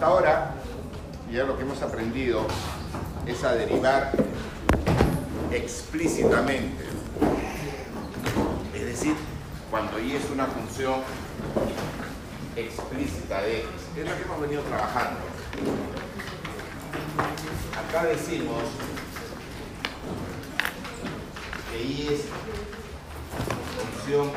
[0.00, 0.54] Hasta ahora,
[1.30, 2.46] ya lo que hemos aprendido
[3.26, 4.12] es a derivar
[5.52, 6.84] explícitamente.
[8.74, 9.14] Es decir,
[9.70, 11.02] cuando y es una función
[12.56, 15.20] explícita de x, es lo que hemos venido trabajando.
[17.86, 18.62] Acá decimos
[21.70, 22.22] que y es
[23.76, 24.30] función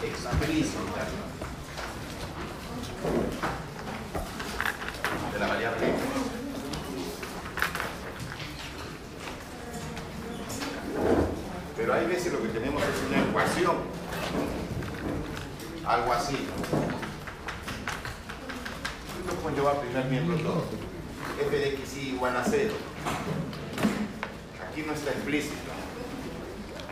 [0.00, 1.08] explícita
[5.31, 5.86] de la variable.
[11.76, 13.76] Pero hay veces lo que tenemos es una ecuación,
[15.84, 16.36] algo así.
[19.18, 20.64] Esto va a primer miembro todo.
[21.40, 22.72] f de x igual a 0.
[24.68, 25.56] Aquí no está explícito.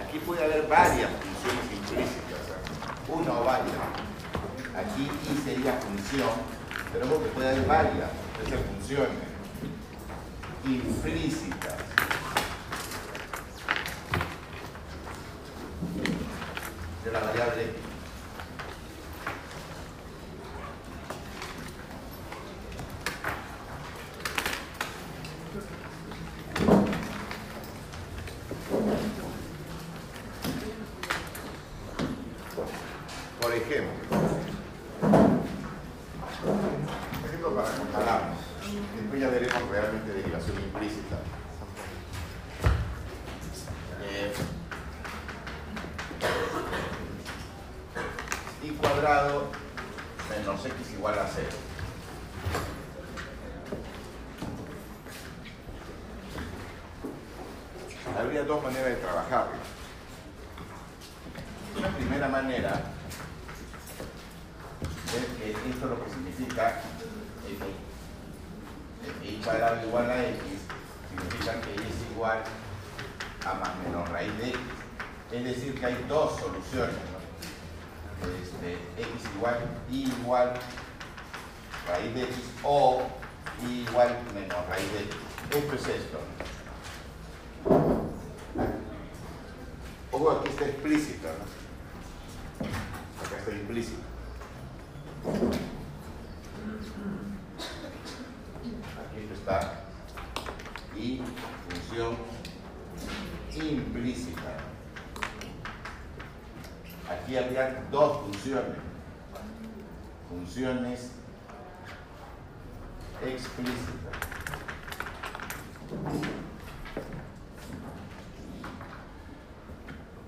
[0.02, 2.40] Aquí puede haber varias funciones implícitas,
[3.08, 3.76] una o varias.
[4.76, 6.30] Aquí y sería función,
[6.92, 9.10] pero que puede haber varias de esas funciones
[10.64, 11.74] implícitas.
[17.04, 17.90] de la variable x.
[33.40, 33.90] Por ejemplo,
[37.20, 38.38] por ejemplo para compararnos,
[38.96, 41.16] después ya veremos realmente derivación implícita.
[44.02, 44.32] Eh,
[48.62, 49.50] y cuadrado
[50.28, 51.48] menos x igual a 0.
[58.18, 59.52] Habría dos maneras de trabajarlo.
[61.78, 62.82] Una primera manera
[65.14, 66.80] es que esto lo que significa
[67.48, 67.58] es
[69.22, 70.42] que y cuadrado igual a x
[71.08, 72.42] significa que y es igual
[73.46, 74.60] a más menos raíz de x.
[75.32, 76.94] Es decir, que hay dos soluciones.
[76.94, 77.20] ¿no?
[78.20, 79.58] Este, x igual,
[79.90, 80.52] y igual
[81.88, 83.02] raíz de x o
[83.66, 85.16] y igual menos raíz de x.
[85.50, 86.18] Esto es esto.
[90.12, 92.66] Ojo, aquí está explícito, ¿no?
[93.24, 94.02] Acá está implícito.
[99.00, 99.84] Aquí esto está
[100.96, 101.22] y
[101.68, 102.16] función
[103.54, 104.56] implícita.
[107.10, 108.76] Aquí habría dos funciones.
[110.28, 111.10] Funciones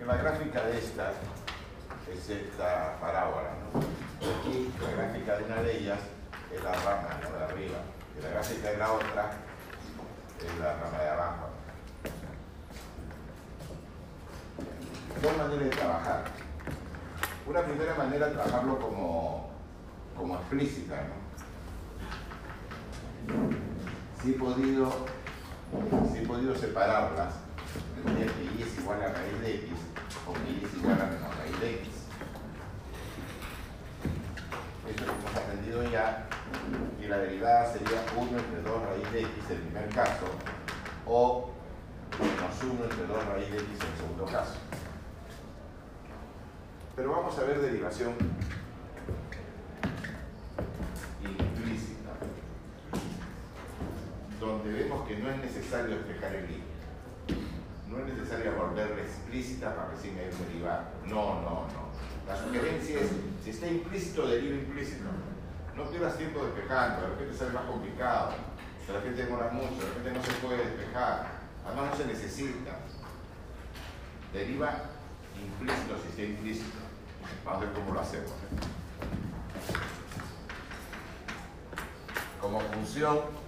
[0.01, 1.13] En la gráfica de esta
[2.13, 3.51] es esta parábola.
[3.73, 3.81] ¿no?
[4.41, 5.99] Aquí la gráfica de una de ellas
[6.53, 7.39] es la rama ¿no?
[7.39, 7.79] de arriba
[8.19, 9.31] y la gráfica de la otra
[10.39, 11.49] es la rama de abajo.
[15.23, 16.25] Dos maneras de trabajar.
[17.47, 19.51] Una primera manera de trabajarlo como,
[20.17, 20.97] como explícita.
[20.97, 21.22] ¿no?
[24.23, 25.07] Sí he podido,
[26.13, 27.35] sí he podido separarlas
[28.05, 29.71] manera que y es igual a raíz de x
[30.27, 31.89] o que y es igual a menos raíz de x.
[34.89, 36.27] Esto que hemos aprendido ya,
[37.01, 40.27] y la derivada sería 1 entre 2 raíz de x en el primer caso,
[41.07, 41.51] o
[42.19, 44.55] menos 1 entre 2 raíz de x en el segundo caso.
[46.97, 48.15] Pero vamos a ver derivación
[54.63, 56.63] donde vemos que no es necesario despejar el límite.
[57.89, 60.85] No es necesario volverla explícita para recién hay un derivado.
[61.07, 61.93] No, no, no.
[62.27, 63.11] La sugerencia es,
[63.43, 65.05] si está implícito, deriva implícito.
[65.77, 68.35] No pierdas tiempo despejando, de repente sale más complicado,
[68.87, 71.27] de repente demora mucho, de repente no se puede despejar,
[71.67, 72.79] además no se necesita.
[74.33, 74.85] Deriva
[75.41, 76.79] implícito si está implícito.
[77.45, 78.33] Vamos a ver cómo lo hacemos.
[82.41, 83.42] Como función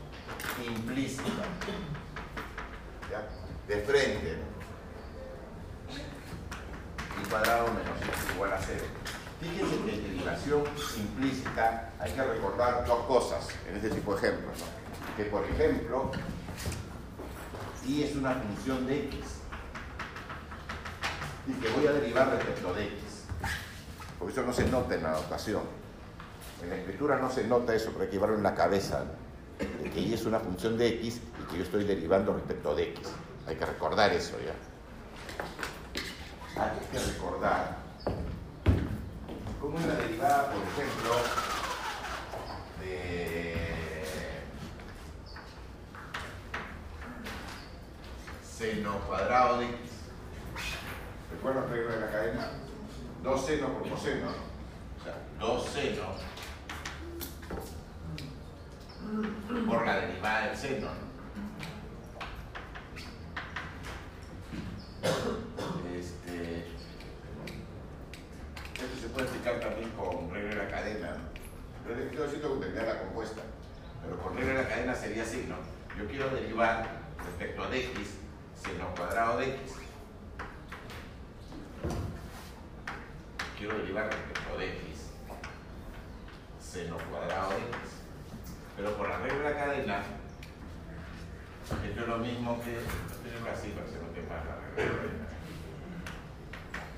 [0.63, 1.45] implícita.
[3.69, 4.37] De frente.
[7.23, 8.85] Y cuadrado menos igual a 0.
[9.41, 10.63] Fíjense que en derivación
[10.97, 14.59] implícita hay que recordar dos cosas en este tipo de ejemplos.
[15.17, 16.11] Que por ejemplo,
[17.87, 19.21] y es una función de x
[21.47, 23.25] y que voy a derivar respecto de x.
[24.19, 25.63] Porque eso no se nota en la notación.
[26.63, 29.05] En la escritura no se nota eso, pero hay que llevarlo en la cabeza
[29.59, 32.91] de que y es una función de x y que yo estoy derivando respecto de
[32.91, 33.09] x.
[33.47, 34.55] Hay que recordar eso ya.
[36.63, 37.79] Hay que recordar
[39.61, 41.15] cómo es la derivada, por ejemplo,
[42.81, 43.55] de
[48.43, 49.77] seno cuadrado de x.
[51.33, 52.51] ¿Recuerdan la regla de la cadena?
[53.23, 54.29] Dos senos por coseno.
[54.29, 56.34] O sea, dos senos
[59.67, 60.89] por la derivada del seno.
[65.95, 66.67] Este,
[68.75, 71.17] esto se puede explicar también con regla de la cadena.
[71.85, 73.43] Pero les quiero con la compuesta.
[74.03, 75.57] Pero con regla de la cadena sería así, ¿no?
[75.99, 76.89] Yo quiero derivar
[77.25, 78.15] respecto de x
[78.61, 79.73] seno cuadrado de x.
[83.59, 85.11] Quiero derivar respecto de x
[86.61, 87.94] seno cuadrado de x.
[88.85, 90.03] Pero por la regla de la cadena,
[91.89, 92.73] esto es lo mismo que.
[92.73, 95.27] Que no quepa la regla de la cadena.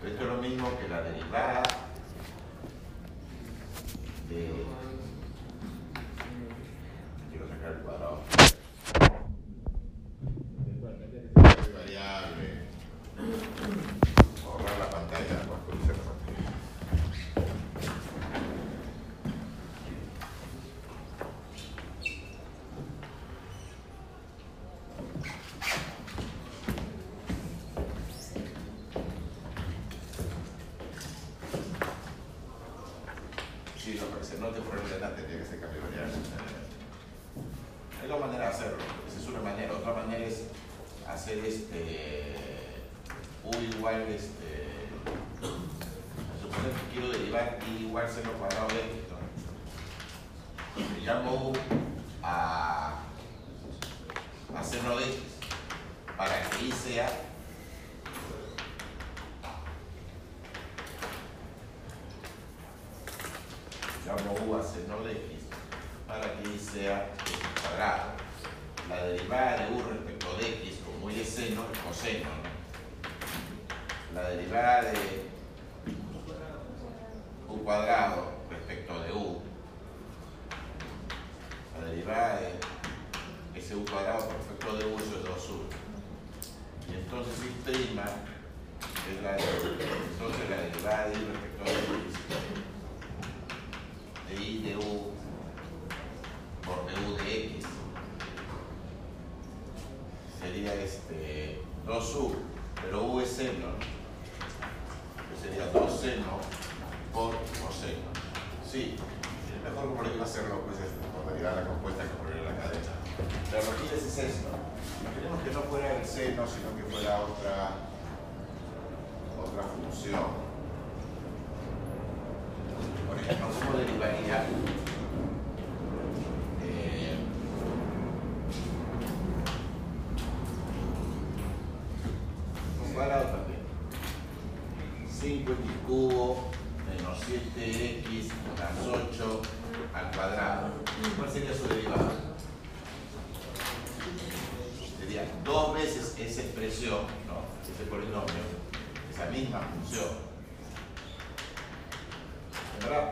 [0.05, 1.63] Esto es lo mismo que la derivada
[4.29, 4.86] de.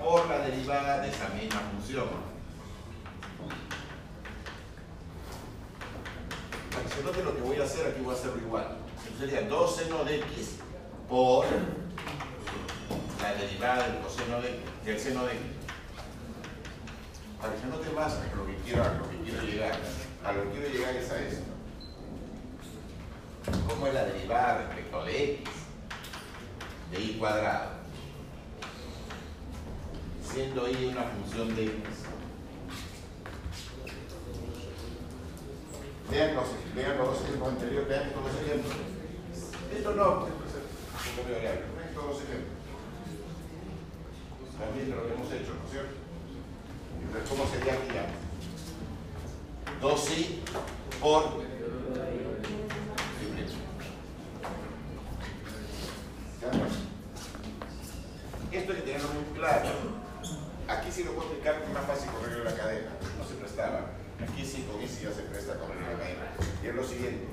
[0.05, 2.09] Por la derivada de esa misma función.
[6.71, 8.77] Para que se note lo que voy a hacer, aquí voy a hacerlo igual.
[8.99, 10.57] Entonces sería 2 seno de x
[11.09, 11.47] por
[13.23, 15.43] la derivada del coseno de del seno de x.
[17.41, 19.79] Para que se note más lo que quiero, a lo que quiero llegar.
[20.25, 21.45] A lo que quiero llegar es a esto.
[23.69, 25.51] ¿Cómo es la derivada respecto de x?
[26.91, 27.74] De y cuadrado
[30.35, 31.71] siendo y una función de.
[36.11, 38.75] Vean los, vean los ejemplos anteriores, vean todos los ejemplos.
[39.77, 42.55] Esto no, es todos los ejemplos.
[44.59, 45.95] También lo que hemos hecho, ¿no es cierto?
[47.01, 48.07] Entonces, ¿cómo sería aquí ya?
[49.81, 50.41] 2i
[51.01, 51.45] por
[58.53, 59.69] Esto hay que tenerlo muy claro.
[60.69, 63.91] Aquí sí lo puedo explicar más fácil con regla de la cadena, no se prestaba.
[64.23, 64.45] Aquí
[65.13, 66.33] se presta de la cadena.
[66.63, 67.27] Y es lo siguiente.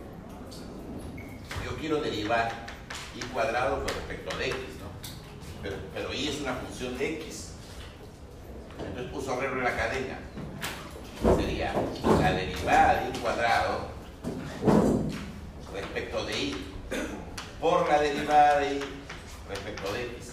[1.65, 2.51] Yo quiero derivar
[3.15, 4.89] y cuadrado con respecto de x, ¿no?
[5.61, 7.51] Pero, pero y es una función de x.
[8.79, 10.19] Entonces puso regla de la cadena.
[11.37, 11.73] Sería
[12.19, 13.91] la derivada de y cuadrado
[15.73, 16.73] respecto de y
[17.59, 18.83] por la derivada de y
[19.49, 20.31] respecto de x.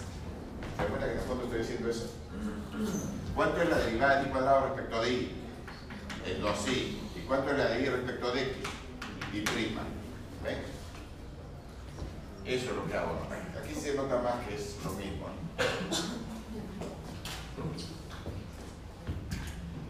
[0.77, 2.11] ¿Se cuenta que en el fondo estoy diciendo eso?
[3.35, 5.35] ¿Cuánto es la derivada de y cuadrado respecto de y?
[6.25, 6.98] El 2i.
[7.29, 8.55] ¿Y cuánto es la de y respecto de x?
[9.33, 9.81] Y prima.
[10.43, 10.57] ¿Ven?
[12.43, 13.19] Eso es lo que hago.
[13.61, 15.27] Aquí se nota más que es lo mismo.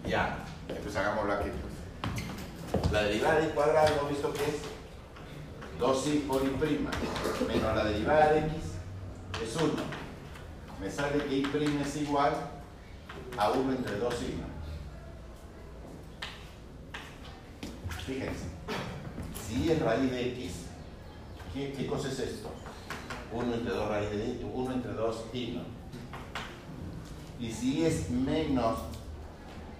[0.05, 1.49] Ya, entonces hagámoslo aquí.
[2.91, 4.55] La derivada de y cuadrado hemos visto que es
[5.79, 6.91] 2i por i prima
[7.47, 8.51] menos la derivada de x
[9.41, 9.73] es 1.
[10.81, 12.33] Me sale que i' es igual
[13.37, 14.48] a 1 entre 2i.
[18.09, 18.45] Fíjense,
[19.47, 20.51] si es raíz de x,
[21.53, 22.49] ¿qué, cosa es esto?
[23.31, 25.61] 1 entre 2 raíz de 1 entre 2 i, ¿no?
[27.39, 28.79] Y si es menos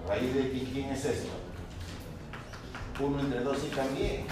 [0.08, 1.30] raíz de x, ¿quién es esto?
[3.00, 4.26] 1 entre 2 y también.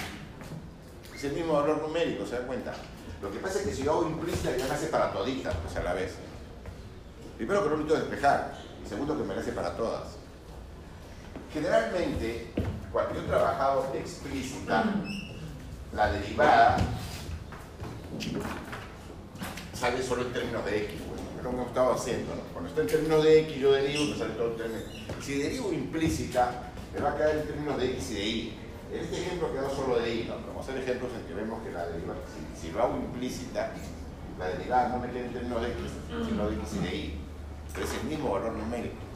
[1.15, 2.75] Es el mismo valor numérico, ¿se da cuenta?
[3.19, 5.75] Lo que pasa es que si yo hago implícita, ya me hace para toditas, pues
[5.75, 6.13] a la vez.
[7.35, 10.17] Primero que no necesito despejar, y segundo que me hace para todas.
[11.51, 12.53] Generalmente,
[12.97, 14.85] cuando yo he trabajado explícita,
[15.93, 16.77] la derivada
[19.71, 22.33] sale solo en términos de x, bueno, lo hemos estado haciendo.
[22.33, 22.41] ¿no?
[22.53, 24.83] Cuando está en términos de x, yo derivo, me sale todo en términos.
[25.21, 28.57] Si derivo implícita, me va a quedar en términos de x y de y.
[28.91, 30.37] En este ejemplo quedó solo de y, ¿no?
[30.37, 32.19] Pero vamos a hacer ejemplos en que vemos que la derivada,
[32.59, 33.73] si, lo hago implícita,
[34.39, 35.77] la derivada no me queda en términos de x,
[36.27, 37.19] sino de x y de y.
[37.75, 39.06] Pero es el mismo valor numérico.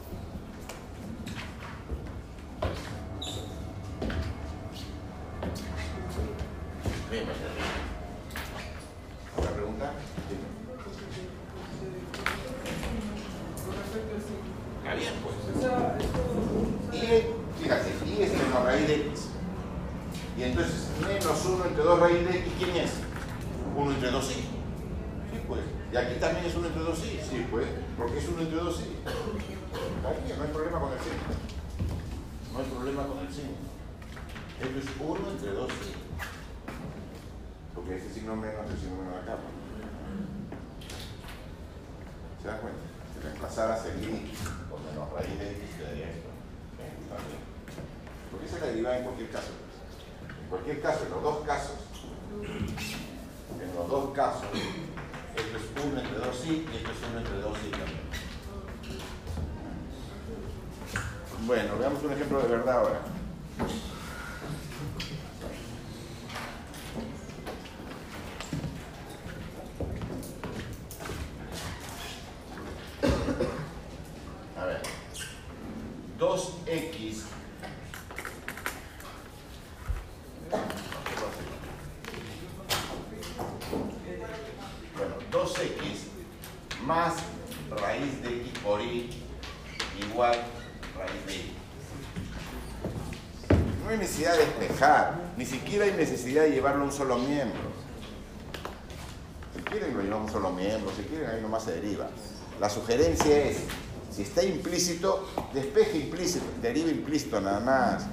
[97.02, 97.60] Solo miembro.
[99.56, 102.08] Si quieren lo llevamos solo miembro, si quieren ahí nomás se deriva.
[102.60, 103.64] La sugerencia es,
[104.12, 108.06] si está implícito, despeje implícito, deriva implícito nada más.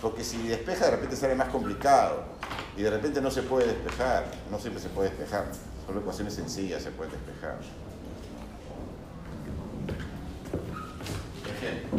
[0.00, 2.24] Porque si despeja de repente sale más complicado
[2.78, 5.44] y de repente no se puede despejar, no siempre se puede despejar,
[5.86, 7.58] solo ecuaciones sencillas se pueden despejar.
[11.44, 11.98] Ejemplo.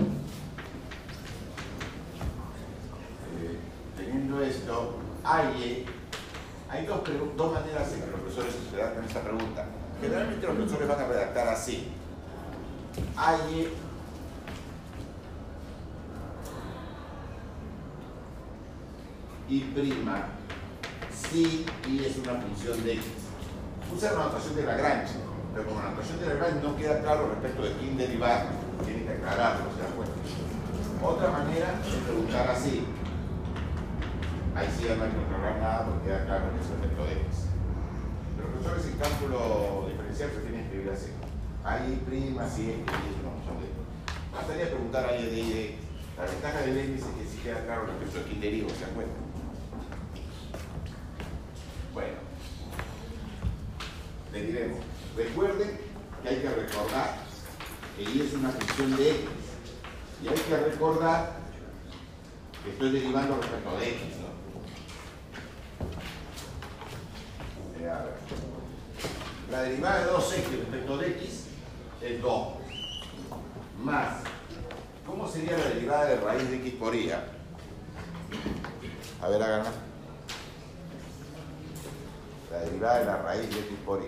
[3.44, 3.60] Eh,
[3.96, 4.96] teniendo esto,
[5.28, 5.86] hay,
[6.70, 7.02] hay dos,
[7.52, 9.66] maneras en que los profesores se dan esta pregunta.
[10.02, 11.88] Generalmente los profesores van a redactar así.
[13.16, 13.74] Hay
[19.50, 20.26] y prima
[21.14, 23.06] si y es una función de x.
[23.94, 25.14] Usa la notación de Lagrange,
[25.54, 28.48] pero como la notación de Lagrange no queda claro respecto de quién derivar,
[28.86, 30.16] tiene que aclararlo, ¿se da cuenta?
[31.04, 32.86] Otra manera es preguntar así.
[34.58, 37.12] Ahí sí ya no hay que aclarar nada porque queda claro que es efecto de
[37.30, 37.46] x.
[38.36, 41.12] Pero profesores en cálculo diferencial se tienen que escribir así.
[41.64, 44.34] Ahí prima si es y es.
[44.34, 45.76] Bastaría preguntar de y de x.
[46.18, 48.88] La ventaja del x es que sí queda claro respecto de quién derivo, ¿se da
[48.98, 49.14] cuenta?
[51.94, 52.18] Bueno,
[54.34, 54.80] le diremos,
[55.16, 55.80] recuerden
[56.24, 57.18] que hay que recordar
[57.96, 59.30] que Y es una función de X.
[60.24, 61.38] Y hay que recordar
[62.64, 64.02] que estoy derivando respecto de X.
[64.22, 64.28] ¿no?
[67.77, 67.77] Eh,
[69.52, 71.44] La derivada de 2X respecto de X
[72.02, 72.48] es 2.
[73.84, 74.18] Más,
[75.06, 77.12] ¿cómo sería la derivada de raíz de X por Y?
[77.12, 77.22] A
[79.30, 79.88] ver, háganlo
[82.52, 84.06] la derivada de la raíz de x por y.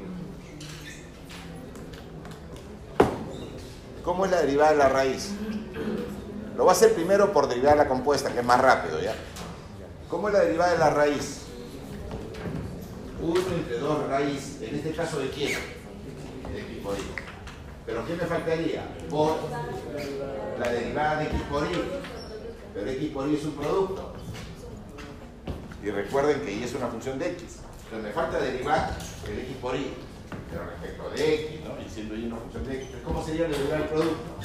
[4.04, 5.32] ¿Cómo es la derivada de la raíz?
[6.56, 9.14] Lo voy a hacer primero por derivada de la compuesta, que es más rápido, ¿ya?
[10.10, 11.49] ¿Cómo es la derivada de la raíz?
[13.22, 15.52] 1 entre 2 raíz, en este caso de quién?
[16.54, 17.02] De x por y.
[17.86, 18.84] Pero ¿qué me faltaría?
[19.10, 19.38] Por
[20.60, 21.82] la derivada de x por y.
[22.74, 24.14] Pero x por y es un producto.
[25.84, 27.60] Y recuerden que y es una función de x.
[27.86, 28.96] Entonces me falta derivar
[29.28, 29.94] el x por y.
[30.52, 31.82] Pero respecto de x, ¿no?
[31.82, 32.86] Y siendo y una función de x.
[32.86, 34.36] Entonces, ¿cómo sería la derivada del producto?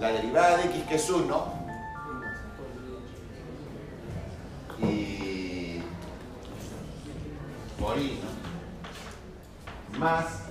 [0.00, 1.68] La derivada de x que es 1
[4.80, 5.17] y
[7.78, 8.38] por ¿no?
[9.98, 10.42] más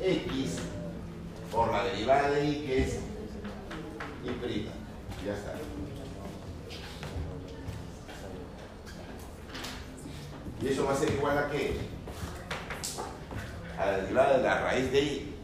[0.00, 0.58] x
[1.50, 2.98] por la derivada de y que es
[4.24, 4.68] y.
[5.24, 5.54] Ya está.
[10.62, 11.76] ¿Y eso va a ser igual a qué?
[13.78, 15.34] A la derivada de la raíz de y.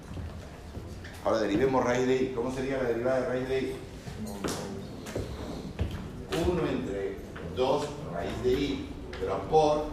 [1.24, 2.32] Ahora derivemos raíz de y.
[2.34, 3.76] ¿Cómo sería la derivada de raíz de y?
[6.50, 7.16] 1 entre
[7.56, 9.86] 2 raíz de y, pero por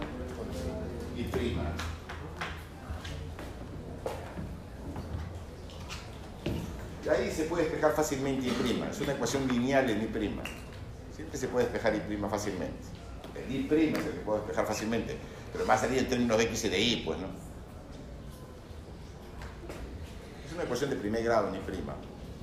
[1.15, 1.63] y prima.
[7.05, 8.89] Y ahí se puede despejar fácilmente y prima.
[8.89, 10.43] Es una ecuación lineal en y prima.
[11.13, 12.79] Siempre se puede despejar y prima fácilmente.
[13.36, 15.17] El y prima se puede despejar fácilmente,
[15.51, 17.27] pero a salir en términos de x y de y, pues, ¿no?
[20.46, 21.96] Es una ecuación de primer grado en y prima.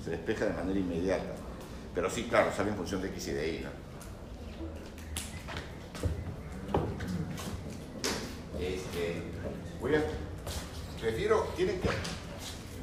[0.05, 1.35] Se despeja de manera inmediata.
[1.95, 3.71] Pero sí, claro, sale en función de x y de y, ¿no?
[8.61, 9.23] Este,
[9.81, 10.03] voy a,
[11.01, 11.89] prefiero, tienen que,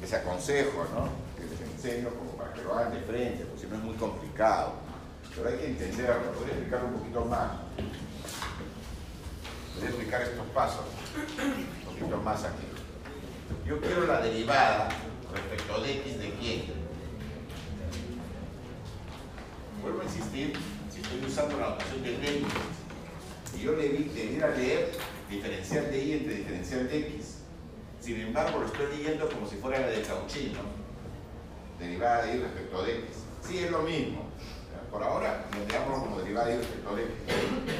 [0.00, 1.08] les aconsejo, ¿no?
[1.36, 3.94] Que les enseño como para que lo hagan de frente, porque si no es muy
[3.94, 4.72] complicado.
[5.36, 7.50] Pero hay que entenderlo, podría explicar un poquito más.
[9.72, 10.84] Podría explicar estos pasos
[11.38, 12.66] un poquito más aquí.
[13.64, 14.88] Yo quiero la derivada
[15.32, 16.64] respecto de x de quién.
[19.80, 20.54] Vuelvo a insistir,
[20.92, 22.52] si estoy usando la notación de Leibniz,
[23.56, 24.90] y yo le debiera leer
[25.28, 27.38] diferencial de y entre diferencial de x.
[28.00, 30.60] Sin embargo, lo estoy leyendo como si fuera la de Cauchy, ¿no?
[31.78, 33.08] Derivada de y respecto de x.
[33.46, 34.28] Sí, es lo mismo.
[34.90, 37.12] Por ahora, veamos como derivada de y respecto de x.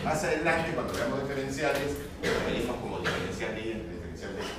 [0.05, 4.51] Más adelante, cuando veamos diferenciales, lo veremos como diferencial de y entre diferencial de x.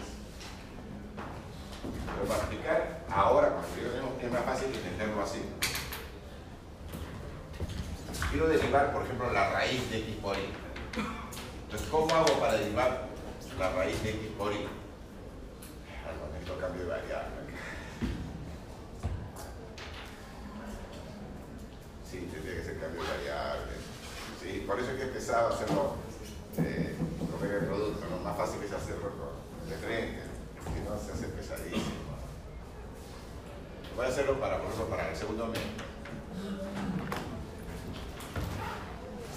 [2.15, 5.39] Pero para explicar ahora, cuando tenemos es más fácil entenderlo así.
[8.31, 10.58] Quiero derivar, por ejemplo, la raíz de x por y.
[11.69, 13.05] Entonces, ¿cómo hago para derivar
[13.59, 14.65] la raíz de x por y?
[16.07, 17.41] Al momento cambio de variable.
[22.09, 23.73] Sí, tendría que ser cambio de variable.
[24.41, 25.93] Sí, por eso es que he empezado a hacerlo
[26.57, 26.95] eh,
[27.39, 28.03] con el producto.
[28.09, 29.11] Lo más fácil es hacerlo
[29.69, 30.23] de frente.
[30.73, 32.17] Si no, se hace pesadísimo.
[33.95, 35.61] Voy a hacerlo para, por ejemplo, para el segundo mes.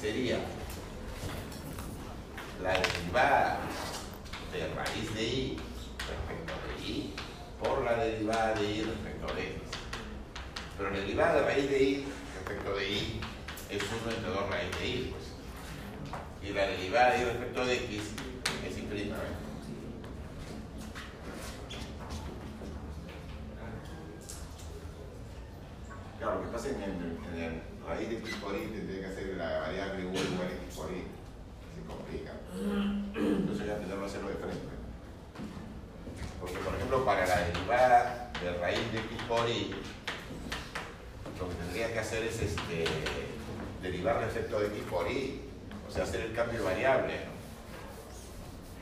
[0.01, 0.39] Sería
[2.63, 3.59] la derivada
[4.53, 5.57] de raíz de y
[5.99, 7.15] respecto de y
[7.61, 9.63] por la derivada de y respecto de x.
[10.77, 13.21] Pero la derivada de raíz de y respecto de y
[13.69, 15.25] es 1 entre 2 raíz de y, pues.
[16.49, 17.97] Y la derivada de y respecto de x
[18.65, 18.77] es.
[18.77, 19.13] ¿eh?
[26.19, 29.37] Claro, lo que pasa es que en raíz de x por y tendría que hacer
[29.37, 31.22] la variable u igual a x por y.
[31.97, 32.33] Complica.
[33.15, 34.73] Entonces tendremos que hacerlo de frente.
[36.41, 39.75] Porque, por ejemplo, para la derivada de raíz de x por y,
[41.39, 42.85] lo que tendría que hacer es este,
[43.81, 45.41] derivar el efecto de x por y,
[45.89, 47.15] o sea, hacer el cambio de variable.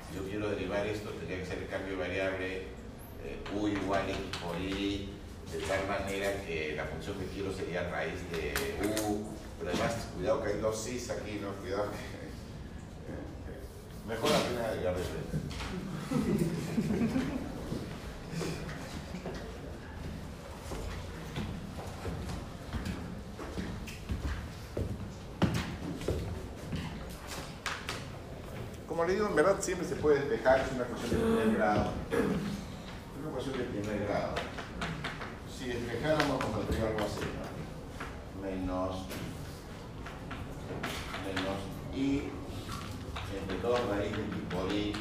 [0.08, 2.56] Si yo quiero derivar esto, tendría que hacer el cambio de variable
[3.24, 5.12] eh, u igual a x por y,
[5.52, 8.54] de tal manera que la función que quiero sería raíz de
[9.02, 9.26] u,
[9.58, 11.52] pero además, cuidado que hay dos cis aquí, ¿no?
[11.60, 11.88] Cuidado.
[14.10, 14.30] Mejor
[14.74, 15.38] derivar de frente.
[28.88, 31.92] Como le digo, en verdad siempre se puede despejar, es una cuestión de primer grado.
[32.10, 34.34] Es una cuestión de primer grado.
[35.56, 38.42] Si despejáramos, tendría algo así, ¿no?
[38.42, 39.06] Menos,
[41.24, 41.58] menos
[41.94, 42.39] y
[43.50, 44.92] entre 2 raíz de por y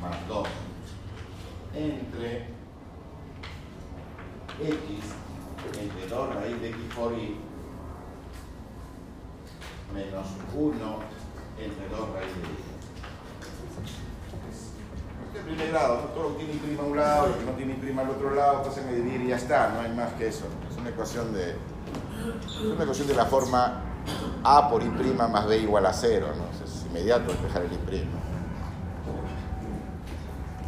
[0.00, 0.48] más 2
[1.74, 2.46] entre
[4.60, 4.80] x
[5.80, 7.36] entre 2 raíz de x por y
[9.94, 10.74] menos 1
[11.58, 12.70] entre 2 raíz de y.
[15.26, 18.10] Este es primer grado, todo tiene prima a un lado y no tiene prima al
[18.10, 20.46] otro lado, pasen a dividir y ya está, no hay más que eso.
[20.68, 21.50] Es una ecuación de,
[22.44, 23.84] es una ecuación de la forma
[24.42, 26.49] a por y más b igual a 0, ¿no?
[26.90, 28.18] Inmediato despejar el prima.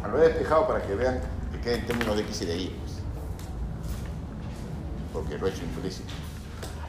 [0.09, 1.19] Lo he despejado para que vean
[1.51, 2.67] que queda en términos de x y de y.
[2.67, 2.93] Pues.
[5.11, 6.13] Porque lo he hecho implícito.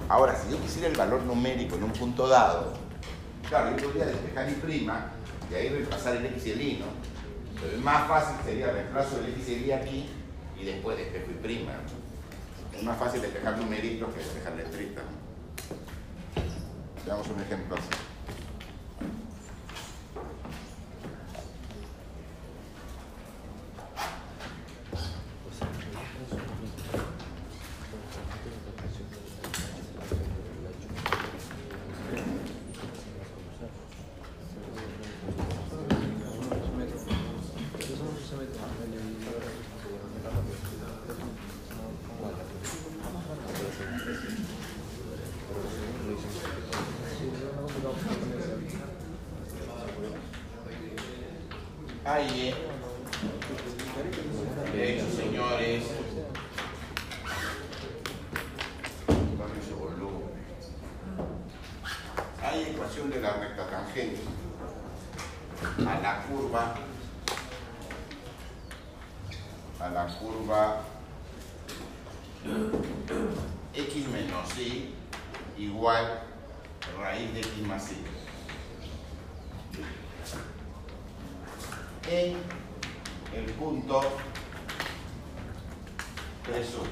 [0.08, 2.74] Ahora, si yo quisiera el valor numérico en un punto dado,
[3.48, 5.06] claro, yo podría despejar y prima
[5.50, 6.86] y ahí reemplazar el x y el y, ¿no?
[7.60, 10.10] Pero es más fácil sería reemplazo el x y el y aquí
[10.60, 11.72] y después despejo y prima.
[12.72, 15.04] Es más fácil despejar numeritos que despejar letritas.
[17.06, 18.14] Veamos un ejemplo así.
[52.06, 52.54] Ahí,
[54.72, 55.84] de hecho, señores,
[62.42, 64.20] hay ecuación de la recta tangente
[65.78, 66.74] a la curva
[69.80, 70.82] a la curva
[73.74, 74.94] x menos y
[75.56, 76.20] igual
[76.98, 78.14] raíz de x más y.
[82.10, 82.36] en
[83.34, 84.00] el punto
[86.44, 86.88] 3, 1.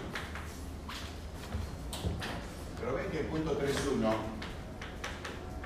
[2.81, 4.11] Pero ven que el punto 3, 1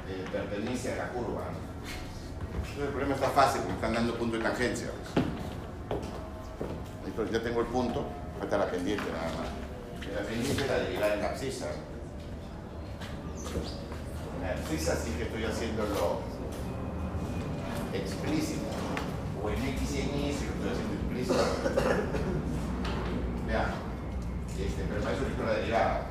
[0.08, 1.44] eh, pertenece a la curva.
[2.54, 4.88] Entonces el problema está fácil, me están dando punto de tangencia.
[7.06, 8.04] Entonces ya tengo el punto,
[8.38, 9.48] falta la pendiente nada más.
[10.14, 11.14] La pendiente es la derivada.
[11.14, 11.30] En la
[14.52, 16.20] abscisa sí que estoy haciéndolo
[17.92, 18.64] explícito
[19.42, 21.44] o en X y en Y, si lo estoy haciendo implícito.
[23.46, 23.70] Vean,
[24.58, 26.06] este, pero para eso necesito la derivada.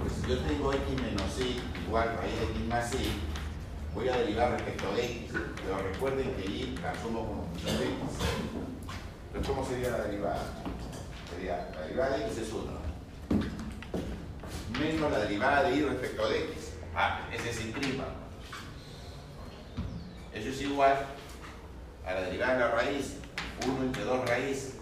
[0.00, 2.96] Pues si yo tengo X menos Y igual raíz de X más Y,
[3.94, 5.32] voy a derivar respecto de X.
[5.56, 7.94] Pero recuerden que Y la asumo como función de X.
[9.32, 10.42] Entonces, ¿cómo sería la derivada?
[11.30, 12.64] Sería, la derivada de X es 1.
[14.80, 15.18] Menos la
[15.50, 16.72] derivada de Y respecto de X.
[16.94, 18.04] Ah, es prima.
[20.32, 21.06] Eso es igual
[22.06, 23.16] a la derivada de la raíz,
[23.66, 24.74] 1 entre 2 raíz,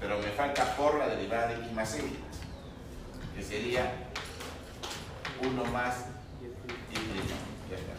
[0.00, 3.92] pero me falta por la derivada de x más y, que sería
[5.42, 6.06] 1 más
[6.90, 7.36] y prima.
[7.68, 7.94] Ya está.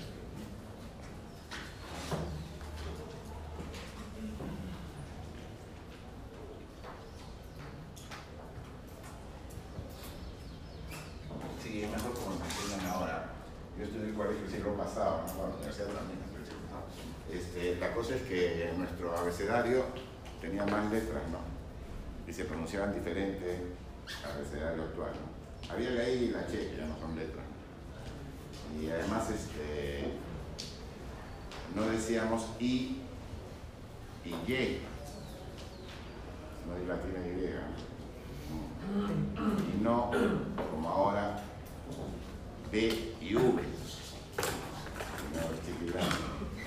[11.62, 13.30] Sí, es mejor como me enseñan ahora.
[13.78, 16.26] Yo estudié en el colegio el siglo pasado, no la universidad también.
[17.32, 19.84] Este, la cosa es que nuestro abecedario
[20.40, 21.40] tenía más letras, ¿no?
[22.28, 23.62] Y se pronunciaban diferente
[24.23, 25.12] al abecedario actual.
[25.69, 27.45] Había la I y la Che, que ya no son letras.
[28.82, 30.06] Y además, este,
[31.75, 33.01] no decíamos I
[34.25, 34.82] y Y.
[36.65, 37.54] No hay latina Y.
[39.78, 40.12] Y no,
[40.71, 41.43] como ahora,
[42.71, 43.63] B y V.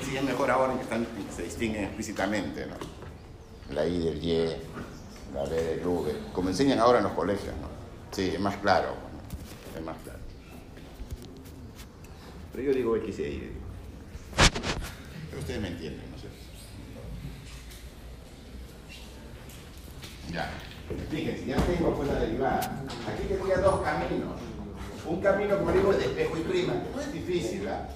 [0.00, 2.76] Sí, es mejor ahora que están, se distinguen explícitamente, ¿no?
[3.74, 4.56] La I del Y,
[6.48, 7.68] como enseñan ahora en los colegios, ¿no?
[8.10, 9.78] Sí, es más claro, ¿no?
[9.78, 10.18] es más claro.
[12.52, 13.52] Pero yo digo X y Y.
[15.38, 16.28] Ustedes me entienden, no sé.
[20.32, 20.50] Ya.
[21.10, 22.60] Fíjense, ya tengo pues la derivada.
[23.12, 24.40] Aquí tendría dos caminos.
[25.06, 27.90] Un camino, como digo, de espejo y prima, que no es difícil, ¿verdad?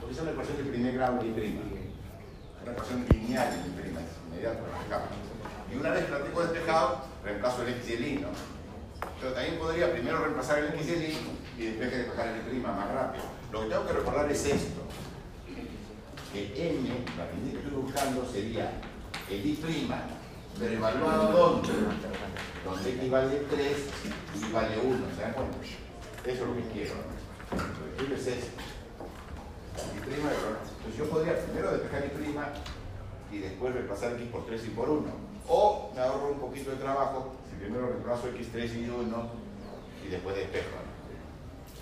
[0.00, 1.60] Porque es una ecuación de primer grado de prima.
[2.62, 4.64] Una ecuación lineal de prima, es inmediato.
[5.72, 8.28] Y una vez que lo tengo despejado, reemplazo el x y el y, ¿no?
[9.20, 11.18] Pero también podría primero reemplazar el x y el y
[11.58, 13.24] y después que despejar el prima más rápido.
[13.52, 14.80] Lo que tengo que recordar es esto.
[16.32, 18.72] Que m, la que estoy buscando, sería
[19.30, 19.58] el i
[20.58, 21.68] pero evaluado dónde?
[22.64, 23.76] Donde x vale 3
[24.36, 25.58] y vale 1, ¿se dan cuenta?
[26.24, 26.94] Eso es lo que quiero.
[27.50, 28.62] Lo que quiero es esto.
[29.96, 32.48] Y prima, entonces yo podría primero despejar y prima
[33.32, 35.31] y después reemplazar x por 3 y por 1.
[35.48, 39.30] O me ahorro un poquito de trabajo si primero reemplazo x3 y 1
[40.06, 40.68] y después despejo.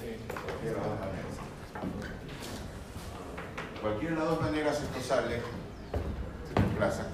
[0.01, 1.35] Sí, cualquiera de las dos maneras.
[3.81, 5.43] Cualquiera de las dos maneras esto sale,
[6.49, 7.07] se reemplaza.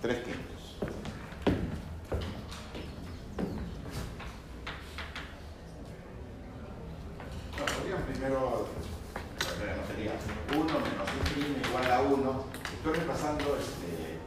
[0.00, 0.78] 3 quintos.
[7.58, 8.02] No, podrían
[9.58, 10.12] sea, no sería
[10.54, 12.44] 1 menos y' igual a 1.
[12.74, 14.18] Estoy reemplazando, este,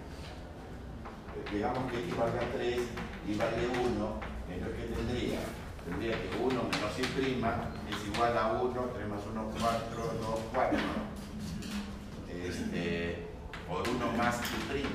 [1.53, 2.81] digamos que x valga 3
[3.27, 5.39] y vale 1, entonces ¿qué tendría?
[5.85, 10.79] Tendría que 1 menos y' es igual a 1, 3 más 1, 4, 2, 4.
[12.43, 13.27] Este,
[13.67, 14.85] por 1 más y'.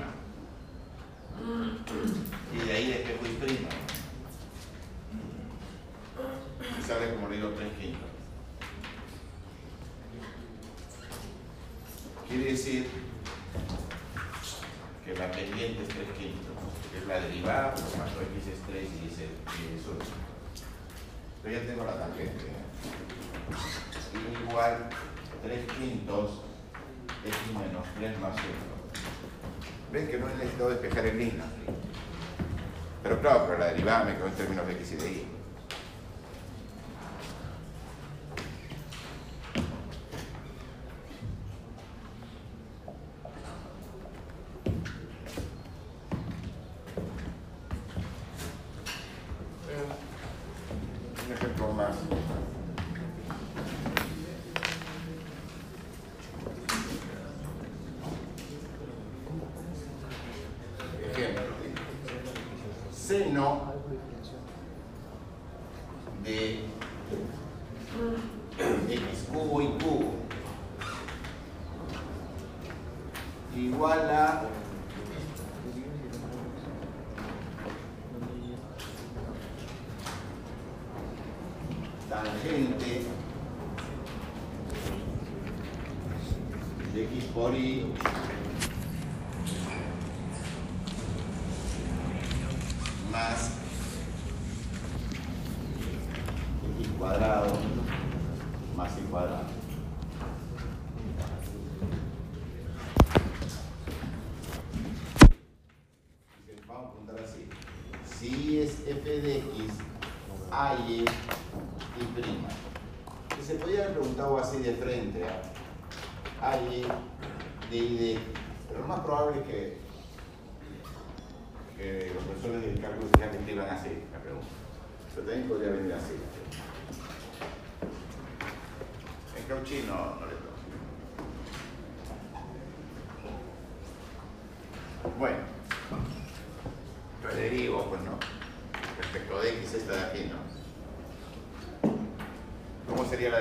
[2.55, 3.67] Y de ahí despejo y'.
[6.79, 8.16] Y sale como le digo 3 quintos.
[12.29, 12.89] Quiere decir
[15.05, 16.57] que la pendiente es 3 quintos,
[16.91, 19.99] que es la derivada, por tanto x es 3 y es, es 1.
[21.43, 22.47] Pero ya tengo la tangente.
[24.49, 24.89] igual
[25.43, 26.41] 3 quintos
[27.25, 28.43] x menos 3 más 1.
[29.93, 31.45] Ven que no he necesitado despejar el línea.
[33.03, 35.36] Pero claro, pero la derivada me quedó en términos de x y de y.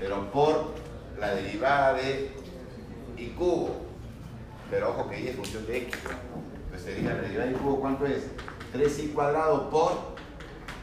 [0.00, 0.74] Pero por
[1.18, 2.32] la derivada de
[3.18, 3.76] y cubo.
[4.70, 5.94] Pero ojo que y es función de x.
[6.64, 8.24] Entonces sería la derivada de y cubo, ¿cuánto es?
[8.74, 10.16] 3y cuadrado por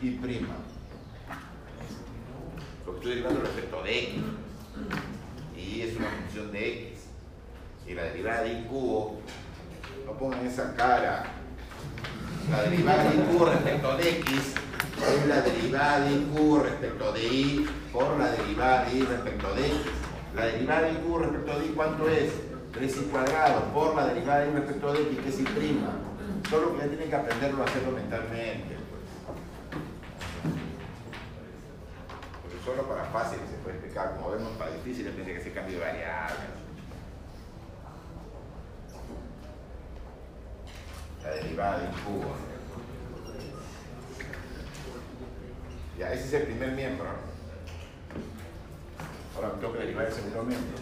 [0.02, 0.56] y prima.
[2.86, 4.22] Porque estoy derivando respecto de x.
[5.58, 7.00] Y es una función de x.
[7.88, 9.20] Y la derivada de y cubo,
[10.06, 11.26] no pongan esa cara.
[12.52, 14.54] La derivada de y cubo respecto de x
[15.02, 19.68] es la derivada de cubo respecto de y por la derivada de y respecto de
[19.68, 19.78] x.
[20.36, 22.32] La derivada de cubo respecto de y, ¿cuánto es?
[22.74, 25.90] 3y cuadrado por la derivada de y respecto de x, que es y prima.
[26.50, 28.78] Solo que ya tienen que aprenderlo a hacerlo mentalmente.
[32.66, 35.86] Solo para fáciles se puede explicar, como vemos, para difíciles tiene que ser cambio de
[35.86, 36.38] variable.
[41.24, 42.57] La derivada de cubo.
[45.98, 47.08] Ya, ese es el primer miembro.
[49.36, 50.78] Ahora me toca derivar el segundo miembro.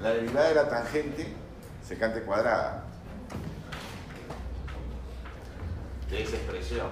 [0.00, 1.34] la derivada de la tangente
[1.86, 2.84] secante cuadrada
[6.08, 6.88] de esa expresión.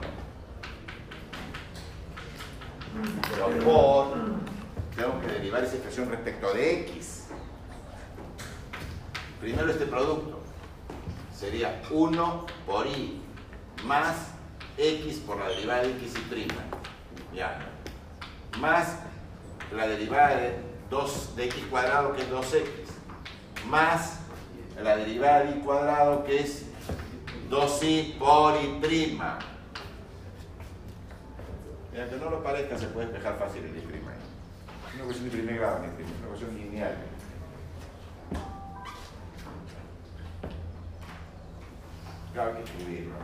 [3.31, 4.17] Pero por,
[4.97, 7.27] tengo que derivar esa expresión respecto de x.
[9.41, 10.41] Primero este producto
[11.39, 13.21] sería 1 por y
[13.85, 14.29] más
[14.79, 16.63] x por la derivada de x y prima.
[17.35, 17.59] Ya.
[18.59, 19.01] Más
[19.75, 22.65] la derivada de 2 de x cuadrado que es 2x
[23.69, 24.21] más
[24.83, 26.65] la derivada de i cuadrado que es
[27.51, 29.39] 2i por i prima.
[31.95, 33.85] Y aunque no lo parezca, se puede despejar fácil el Es
[34.97, 36.97] Una cuestión de primer grado, una cuestión lineal.
[42.33, 43.15] Claro que escribir, ¿no?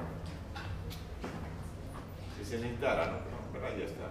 [2.39, 3.19] Si se necesitara, ¿no?
[3.53, 3.77] ¿Verdad?
[3.79, 4.09] Ya está.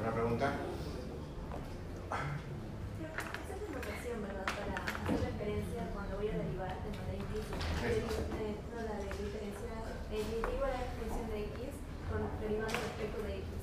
[0.00, 0.52] ¿Una pregunta?
[3.48, 4.44] Esa es la notación, ¿verdad?
[4.44, 7.56] Para hacer referencia cuando voy a derivar de manera implícita.
[7.56, 9.80] No, la de diferenciar,
[10.12, 11.72] eh, derivo la función de x
[12.12, 13.58] con derivando respecto de x.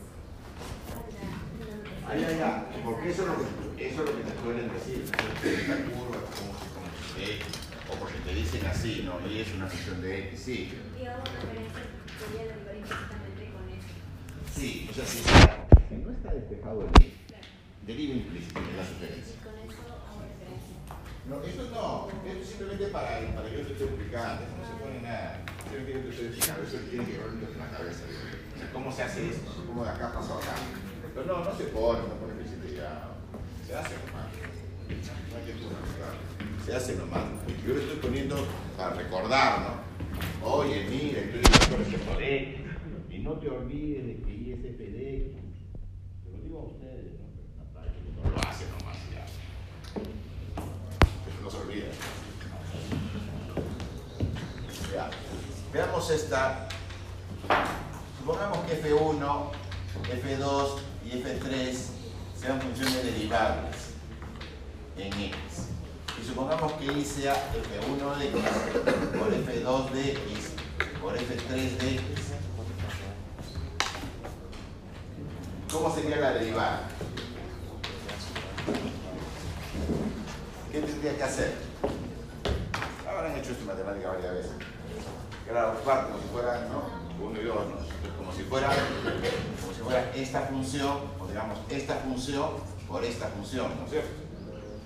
[2.15, 5.03] Ay, ay, ay, porque eso es lo que, eso es lo que te suelen decir,
[5.03, 7.43] la curva, como se conoce,
[7.91, 9.19] o porque te dicen así, ¿no?
[9.27, 10.71] Y es una función de x, sí.
[10.95, 11.83] Digamos, referencia,
[12.31, 13.83] voy a derivar implícitamente con x.
[14.47, 17.11] Sí, o sea, si, si no está despejado el y,
[17.83, 19.35] deriva implícito en la sugerencia.
[19.35, 20.75] Y con eso hago referencia.
[21.27, 24.75] No, eso no, esto es simplemente para, para que yo te esté explicando, no se
[24.79, 25.43] pone nada.
[25.67, 28.07] Simplemente yo te estoy explicando, eso tiene que ver en la cabeza.
[28.07, 29.51] O sea, ¿cómo se hace esto?
[29.67, 30.55] ¿Cómo de acá pasó acá?
[31.15, 33.03] Pero no, no se pone, no pone explicitilidad.
[33.65, 34.27] Se hace nomás.
[35.31, 36.65] No hay que.
[36.65, 37.23] Se hace nomás.
[37.65, 38.35] Yo lo estoy poniendo
[38.77, 39.85] para recordar, ¿no?
[40.45, 42.65] Oye, mira, estoy diciendo respecto de
[43.09, 45.37] y no te olvides de que I es f de X.
[46.21, 47.25] Se lo digo a ustedes, ¿no?
[48.21, 49.23] Pero lo hace nomás ya.
[51.29, 51.87] Eso no se olvida.
[54.93, 55.09] Ya.
[55.71, 56.67] Veamos esta.
[58.19, 59.51] Supongamos que F1,
[60.09, 61.75] F2 y F3
[62.39, 63.75] sean funciones derivables
[64.97, 65.35] en X.
[66.21, 68.41] Y supongamos que Y sea F1 de X
[69.17, 70.51] por F2 de X
[71.01, 72.03] por F3 de X.
[75.71, 76.87] ¿Cómo sería la derivada?
[80.71, 81.53] ¿Qué tendría que hacer?
[83.07, 84.51] Habrán hecho esto en matemática varias veces.
[85.47, 87.04] Graduar como si fuera, ¿no?
[87.21, 87.63] Uno y dos, ¿no?
[87.63, 88.69] Entonces, como si fuera,
[89.61, 92.49] como si fuera esta función, o digamos, esta función
[92.87, 94.09] por esta función, ¿no es cierto?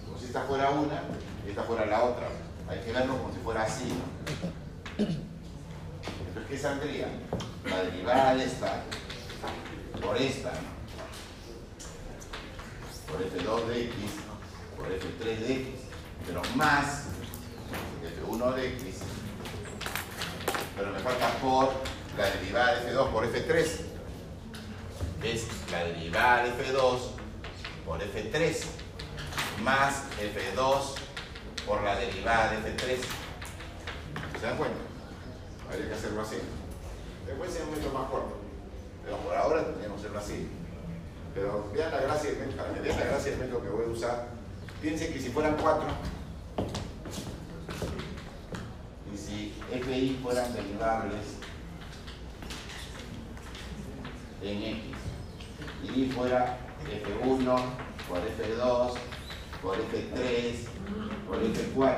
[0.05, 1.03] Como si esta fuera una
[1.45, 2.27] y esta fuera la otra.
[2.69, 5.05] Hay que verlo como si fuera así, ¿no?
[5.05, 7.07] Entonces, ¿qué saldría?
[7.65, 8.83] La derivada de esta
[10.01, 10.79] por esta, ¿no?
[13.11, 13.95] por F2 de X,
[14.77, 15.67] por F3 de X,
[16.25, 17.05] pero más
[18.03, 18.99] F1 de X,
[20.77, 21.73] pero me falta por
[22.19, 23.65] la derivada de F2 por F3,
[25.23, 26.99] es la derivada de F2
[27.85, 28.65] por F3,
[29.63, 30.95] más F2
[31.65, 32.97] por la derivada de F3.
[34.37, 34.77] ¿Se dan cuenta?
[35.71, 36.35] Habría que hacerlo así.
[37.25, 38.35] Después es método más corto,
[39.05, 40.49] pero por ahora tendríamos que hacerlo así.
[41.33, 44.27] Pero vean la gracia del método, vean la gracia del método que voy a usar.
[44.81, 45.87] Piensen que si fueran cuatro,
[49.13, 51.38] y si FI fueran derivables
[54.41, 54.83] en X,
[55.95, 57.59] y fuera F1
[58.07, 58.93] por F2
[59.61, 60.55] por F3
[61.27, 61.95] por F4,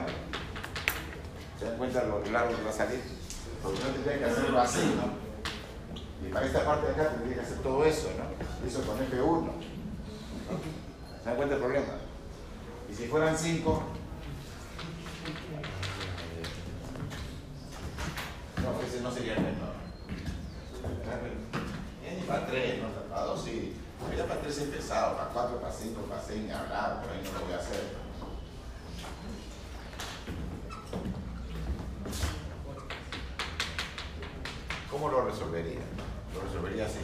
[1.60, 3.02] ¿se dan cuenta lo largo que va a salir?
[3.62, 6.28] Porque no tendría que hacerlo así, ¿no?
[6.28, 8.68] Y para esta parte de acá tendría que hacer todo eso, ¿no?
[8.68, 9.42] Eso con F1.
[9.42, 9.52] ¿no?
[11.20, 11.94] ¿Se dan cuenta del problema?
[12.92, 13.84] Y si fueran 5,
[18.64, 19.72] no, ese no sería el menor.
[22.18, 23.76] Ni para 3, no, para 2 sí.
[24.18, 27.22] Ya para 3 es pesado, para 4, para 5, para 6, ni hablar, por ahí
[27.24, 28.02] no lo voy a hacer.
[34.90, 35.80] ¿Cómo lo resolvería?
[36.34, 37.00] Lo resolvería así.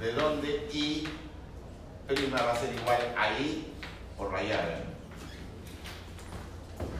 [0.00, 1.06] de donde I'
[2.32, 3.42] va a ser igual a ¿eh?
[3.42, 3.74] I
[4.16, 4.84] por rayada.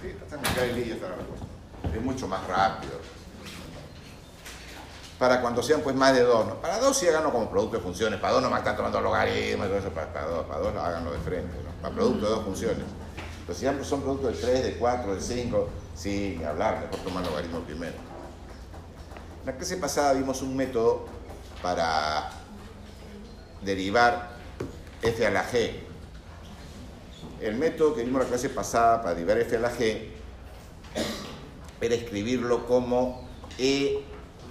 [0.03, 0.15] Sí,
[1.95, 2.93] es mucho más rápido.
[5.19, 6.55] Para cuando sean pues más de dos, ¿no?
[6.57, 8.21] Para dos sí háganlo como producto de funciones.
[8.21, 9.91] Para dos no más están tomando logaritmos y todo eso.
[9.91, 11.55] Para 2 para dos, háganlo de frente.
[11.83, 12.85] Para producto de dos funciones.
[13.49, 17.61] Los si son producto de tres, de cuatro, de cinco sin hablar, mejor tomar logaritmo
[17.61, 17.97] primero.
[19.41, 21.07] En la clase pasada vimos un método
[21.61, 22.31] para
[23.63, 24.31] derivar
[25.03, 25.81] f a la g.
[27.41, 30.11] El método que vimos la clase pasada para derivar f a la g
[31.81, 34.03] era escribirlo como e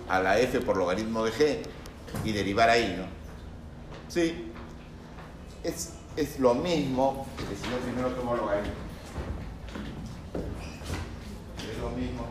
[0.07, 1.61] a la f por logaritmo de g
[2.23, 3.05] y derivar ahí, ¿no?
[4.07, 4.51] Sí,
[5.63, 8.73] es, es lo mismo que si yo primero tomo logaritmo.
[11.71, 12.25] Es lo mismo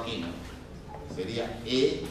[0.00, 1.14] aquí, ¿no?
[1.14, 2.03] Sería E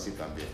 [0.00, 0.48] así también.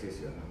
[0.00, 0.49] 谢谢啊。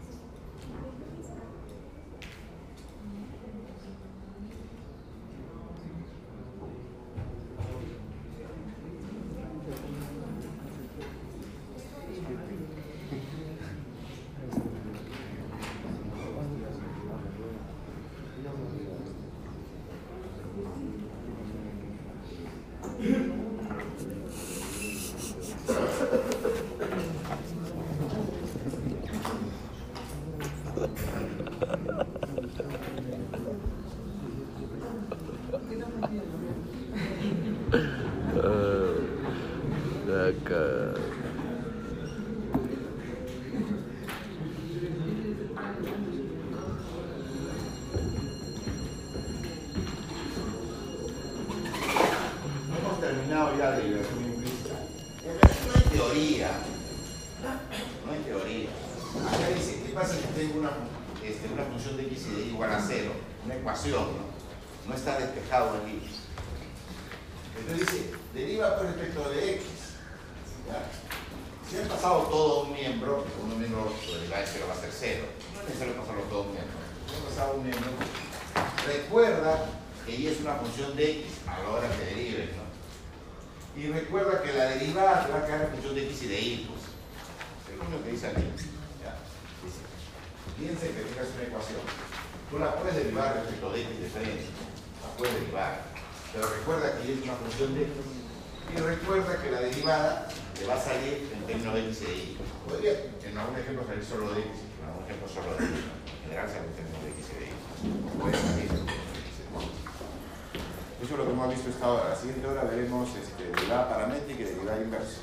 [110.99, 112.09] Eso es lo que hemos visto hasta ahora.
[112.09, 115.21] La siguiente hora veremos este, derivada paramétrica y derivada inversa.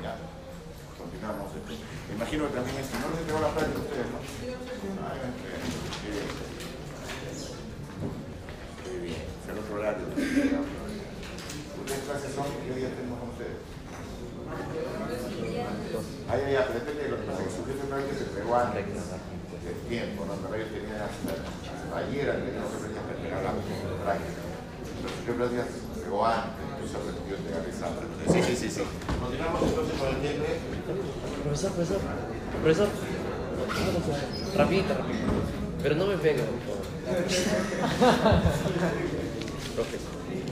[0.00, 0.14] Ya,
[0.94, 1.50] continuamos.
[1.58, 1.74] Este.
[1.74, 2.94] Me imagino que también esto.
[3.02, 4.18] No les entregó la práctica ustedes, ¿no?
[5.02, 5.34] Ah, eh,
[8.86, 10.06] Muy bien, es el otro horario.
[10.06, 12.46] ¿Ustedes clases son?
[12.62, 13.58] ¿Qué día tenemos con ustedes?
[16.30, 18.54] Ah, ya, ya, pero depende de lo que pasa, que su jefe práctico se pegó
[18.54, 20.34] antes del tiempo, ¿no?
[20.46, 21.42] Pero ellos tenían hasta,
[22.06, 24.43] ayer, no se tenían que esperar la práctica.
[25.26, 25.54] Pero se
[25.96, 27.86] entregó antes, entonces se repitió entregar esa.
[28.32, 28.82] Sí, sí, sí, sí.
[29.20, 30.44] Continuamos entonces con el tiempo.
[31.44, 32.00] Profesor, profesor,
[32.62, 32.88] profesor.
[34.56, 34.94] Rapidito, rapidito.
[35.82, 36.84] Pero no me pegue, por favor.
[39.74, 39.96] Profe,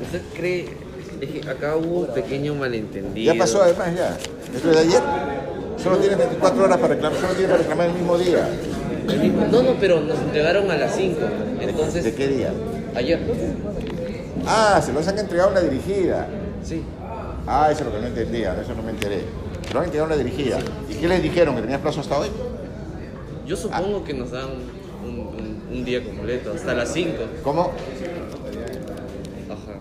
[0.02, 0.76] ¿usted cree
[1.20, 3.32] es que acá hubo un pequeño malentendido?
[3.32, 4.16] Ya pasó además ya.
[4.54, 5.02] Esto es de ayer.
[5.82, 8.48] Solo tienes 24 horas para reclamar, solo tienes para reclamar el mismo día.
[9.08, 11.18] El mismo- No, no, pero nos entregaron a las 5.
[11.60, 12.52] Entonces, ¿De qué día?
[12.94, 13.20] ayer.
[14.46, 16.26] Ah, se los han entregado a una dirigida.
[16.64, 16.82] Sí.
[17.46, 19.24] Ah, eso es lo que no entendía, eso no me enteré.
[19.66, 20.58] Se lo han entregado a una dirigida.
[20.88, 21.54] ¿Y qué les dijeron?
[21.56, 22.28] ¿Que tenías plazo hasta hoy?
[23.46, 24.46] Yo supongo que nos dan
[25.04, 27.22] un, un- un día completo, hasta las 5.
[27.42, 27.72] ¿Cómo?
[29.50, 29.78] Ajá.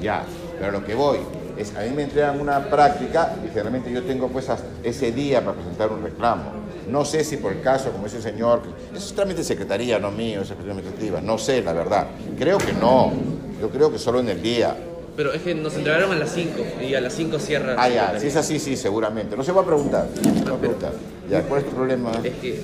[0.00, 0.24] Ya,
[0.58, 1.18] pero lo que voy
[1.56, 4.46] es, a mí me entregan una práctica y generalmente yo tengo pues
[4.84, 6.44] ese día para presentar un reclamo.
[6.88, 8.62] No sé si por el caso, como ese señor,
[8.94, 12.06] eso es trámite de secretaría, no mío, es secretaría administrativa, no sé, la verdad.
[12.38, 13.12] Creo que no,
[13.60, 14.74] yo creo que solo en el día.
[15.16, 17.74] Pero es que nos entregaron a las 5 y a las 5 cierra.
[17.76, 19.36] Ah, ya, si es así, sí, seguramente.
[19.36, 20.92] No se va a preguntar, no se va a preguntar.
[21.28, 22.12] Ya, ¿cuál es tu problema?
[22.22, 22.60] Es que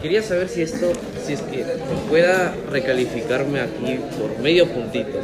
[0.00, 0.86] quería saber si esto,
[1.24, 1.64] si es que
[2.08, 5.18] pueda recalificarme aquí por medio puntito.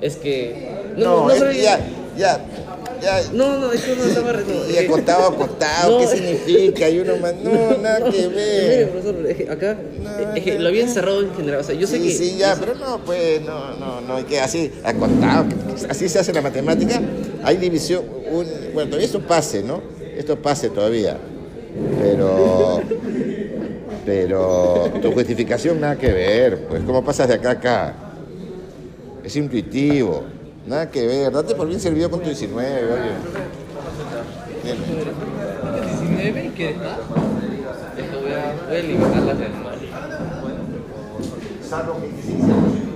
[0.00, 0.92] Es que.
[0.96, 1.80] No, es soy- que ya,
[2.16, 2.40] ya,
[3.02, 3.22] ya.
[3.32, 4.32] No, no, es que no estaba.
[4.32, 6.88] no, Y es acotado, acotado, No, ¿qué es- significa?
[6.88, 8.90] Y uno más, no, nada que ver.
[8.90, 11.60] profesor, es que acá, No, es que no, lo había encerrado en general.
[11.60, 12.10] O sea, yo sé sí, que.
[12.12, 15.46] sí, ya, pero no, pues, no, no, no, hay que así, acotado,
[15.88, 17.00] así se hace la matemática,
[17.42, 19.82] hay división, un, bueno, todavía esto pase, ¿no?
[20.16, 21.16] Esto pase todavía,
[22.00, 22.82] pero,
[24.04, 27.94] pero tu justificación nada que ver, pues, ¿cómo pasas de acá a acá?
[29.24, 30.24] Es intuitivo,
[30.66, 33.02] nada que ver, date por bien servido con tu 19, oye.
[34.64, 35.22] Dime.
[35.80, 36.98] 19 y que está.
[37.96, 39.76] Es que voy a, voy a eliminar las demás.
[41.68, 42.92] salvo que sí sea positivo.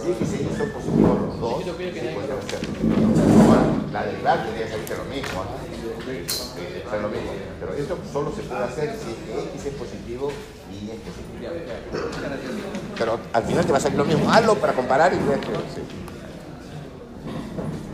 [0.00, 1.70] Si es que se hizo positivo los dos, sí
[4.22, 5.44] la tendría que salirse lo mismo.
[5.44, 5.74] ¿no?
[6.86, 7.30] O sea, lo mismo.
[7.58, 9.10] Pero esto solo se puede hacer si
[9.56, 10.30] X es positivo
[10.70, 11.52] y Y es positivo.
[12.98, 14.30] Pero al final te va a salir lo mismo.
[14.30, 16.03] Hazlo para comparar y ver que sí.
[17.56, 17.93] Thank you.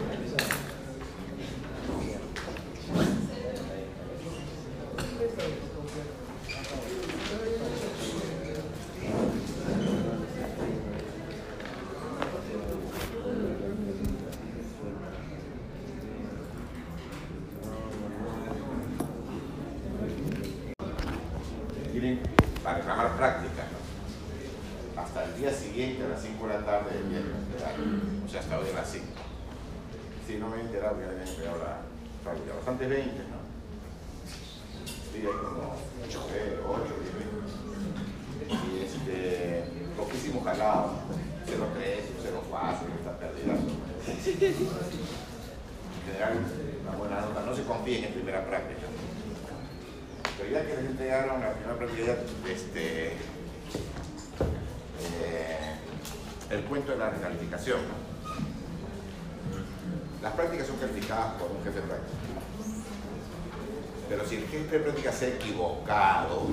[64.70, 66.46] Pero si el jefe de práctica se ha equivocado,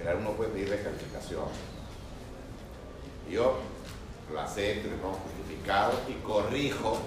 [0.00, 1.44] el alumno puede pedir recalificación.
[3.30, 3.58] Yo
[4.32, 6.98] lo acepto, pongo justificado y corrijo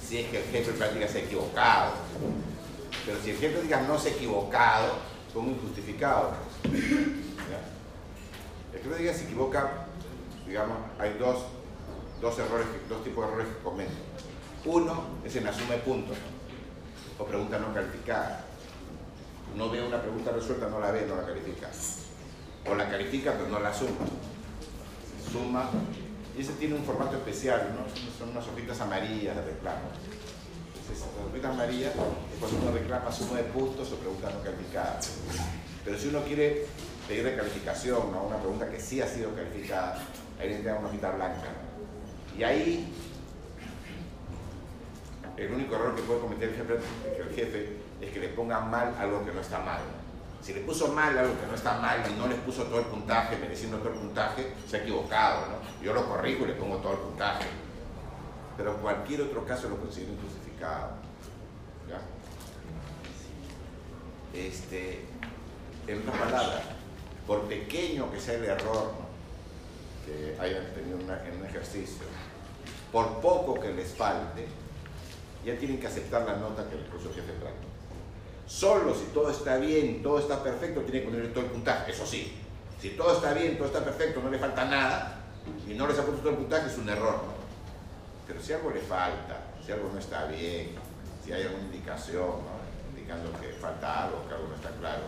[0.00, 1.92] si es que el jefe de práctica se ha equivocado.
[3.04, 4.94] Pero si el jefe práctica no se ha equivocado,
[5.34, 6.32] pongo injustificado.
[6.64, 7.60] ¿Ya?
[8.72, 9.86] El jefe práctica se equivoca,
[10.46, 11.44] digamos, hay dos,
[12.20, 13.92] dos errores, dos tipos de errores que comete.
[14.64, 16.16] Uno es en de puntos
[17.18, 18.44] o pregunta no calificada.
[19.56, 21.70] No ve una pregunta resuelta, no la ve, no la califica.
[22.68, 24.06] O la califica, pero no la suma.
[25.24, 25.70] Se suma.
[26.36, 27.84] Y ese tiene un formato especial, ¿no?
[28.18, 29.90] Son unas hojitas amarillas de reclamo.
[30.74, 34.98] Entonces, las hojitas amarillas es cuando uno reclama suma de puntos o pregunta no calificada.
[35.84, 36.66] Pero si uno quiere
[37.06, 38.24] pedir recalificación, ¿no?
[38.24, 39.98] una pregunta que sí ha sido calificada,
[40.40, 41.48] ahí le una hojita blanca.
[42.36, 42.92] Y ahí
[45.36, 46.74] el único error que puede cometer el jefe,
[47.18, 49.80] el jefe es que le ponga mal algo que no está mal.
[50.42, 52.86] Si le puso mal algo que no está mal y no le puso todo el
[52.86, 55.46] puntaje, mereciendo todo el puntaje, se ha equivocado.
[55.46, 55.82] ¿no?
[55.82, 57.46] Yo lo corrijo y le pongo todo el puntaje.
[58.56, 60.90] Pero cualquier otro caso lo considero injustificado.
[61.88, 61.98] ¿ya?
[64.34, 65.04] este,
[65.86, 66.62] en otras palabras,
[67.26, 68.92] por pequeño que sea el error
[70.04, 72.04] que hayan tenido en un ejercicio,
[72.92, 74.46] por poco que les falte,
[75.44, 77.73] ya tienen que aceptar la nota que les puso el jefe práctico.
[78.46, 82.06] Solo si todo está bien, todo está perfecto, tiene que ponerle todo el puntaje, eso
[82.06, 82.34] sí.
[82.80, 85.20] Si todo está bien, todo está perfecto, no le falta nada,
[85.66, 87.20] y no les ha puesto todo el puntaje, es un error.
[88.26, 90.74] Pero si algo le falta, si algo no está bien,
[91.24, 92.40] si hay alguna indicación,
[92.90, 95.02] indicando que falta algo, que algo no está claro,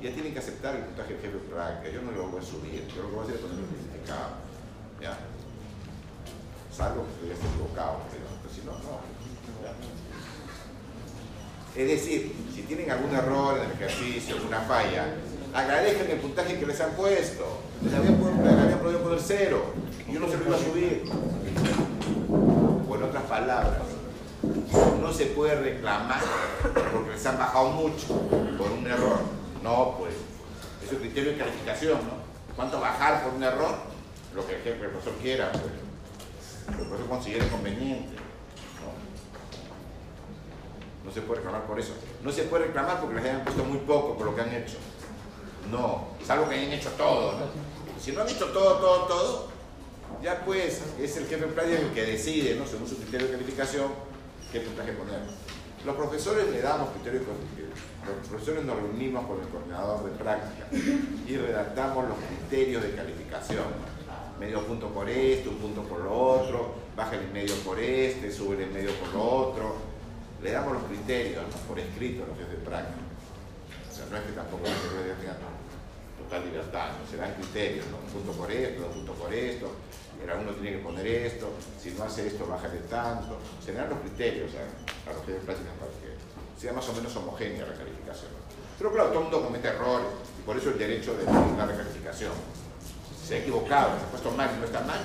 [0.00, 1.92] ya tienen que aceptar el puntaje del jefe práctica.
[1.92, 4.30] Yo no lo voy a subir, yo lo que voy a hacer es ponerlo justificado.
[5.00, 5.18] ¿Ya?
[6.70, 9.02] Salvo que estoy equivocado, pero, si no, no.
[11.78, 15.14] Es decir, si tienen algún error en el ejercicio, alguna falla,
[15.54, 17.60] agradezcan el puntaje que les han puesto.
[17.84, 19.62] Les habían, podido poner cero
[20.08, 21.04] y yo no se lo iba a subir.
[22.88, 23.82] O en otras palabras,
[25.00, 26.20] no se puede reclamar
[26.92, 28.08] porque les han bajado mucho
[28.58, 29.20] por un error.
[29.62, 30.14] No, pues,
[30.84, 32.56] es un criterio de calificación, ¿no?
[32.56, 33.76] ¿Cuánto bajar por un error?
[34.34, 35.62] Lo que el profesor quiera, pues.
[36.70, 38.27] Lo que el profesor considere conveniente.
[41.08, 41.14] No.
[41.14, 41.92] se puede reclamar por eso.
[42.22, 44.76] No se puede reclamar porque les hayan puesto muy poco por lo que han hecho.
[45.70, 47.34] No, salvo que hayan hecho todo.
[48.00, 49.48] Si no han hecho todo, todo, todo,
[50.22, 52.66] ya pues es el jefe de el que decide, ¿no?
[52.66, 53.88] según su criterio de calificación,
[54.52, 55.20] qué puntaje poner.
[55.84, 60.66] Los profesores le damos criterio de los profesores nos reunimos con el coordinador de práctica
[61.26, 63.64] y redactamos los criterios de calificación.
[64.40, 68.64] Medio punto por esto, un punto por lo otro, baja el medio por este, sube
[68.64, 69.76] el medio por lo otro.
[70.42, 73.00] Le damos los criterios por escrito a los jefes de práctica.
[73.90, 75.36] O sea, no es que tampoco los tengan
[76.18, 77.10] total libertad, ¿no?
[77.10, 79.70] se dan criterios, un punto por esto, dos puntos por esto,
[80.22, 83.38] era uno tiene que poner esto, si no hace esto, bájale tanto.
[83.64, 87.14] Se dan los criterios a, los jefes de práctica para que sea más o menos
[87.16, 88.30] homogénea la calificación.
[88.78, 90.08] Pero claro, todo el mundo comete errores
[90.38, 92.32] y por eso el derecho de la recalificación.
[93.24, 95.00] Se ha equivocado, se ha puesto mal no está mal,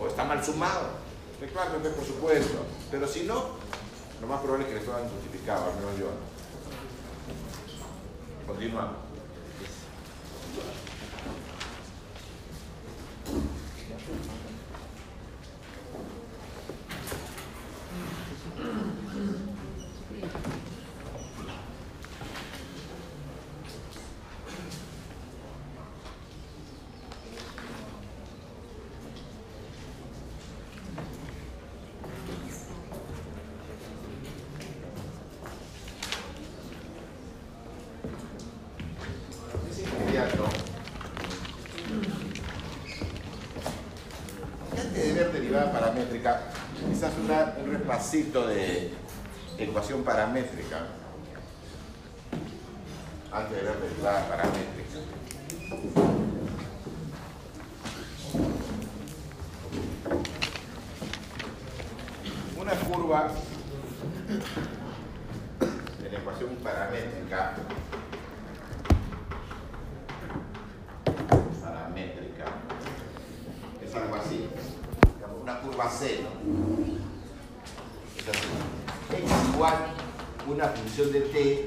[0.00, 1.06] o está mal sumado.
[1.52, 3.56] Claro, por supuesto, pero si no,
[4.20, 6.10] lo más probable es que le hayan justificado, al menos yo.
[8.46, 9.06] Continuamos.
[48.46, 48.90] de
[49.58, 50.86] ecuación paramétrica
[53.32, 54.98] antes de ver derivada paramétrica.
[62.58, 63.28] Una curva
[66.00, 67.54] de la ecuación paramétrica
[71.62, 72.44] paramétrica
[73.84, 74.48] es algo así,
[75.42, 76.28] una curva cero
[79.10, 79.74] x igual
[80.46, 81.64] una función de t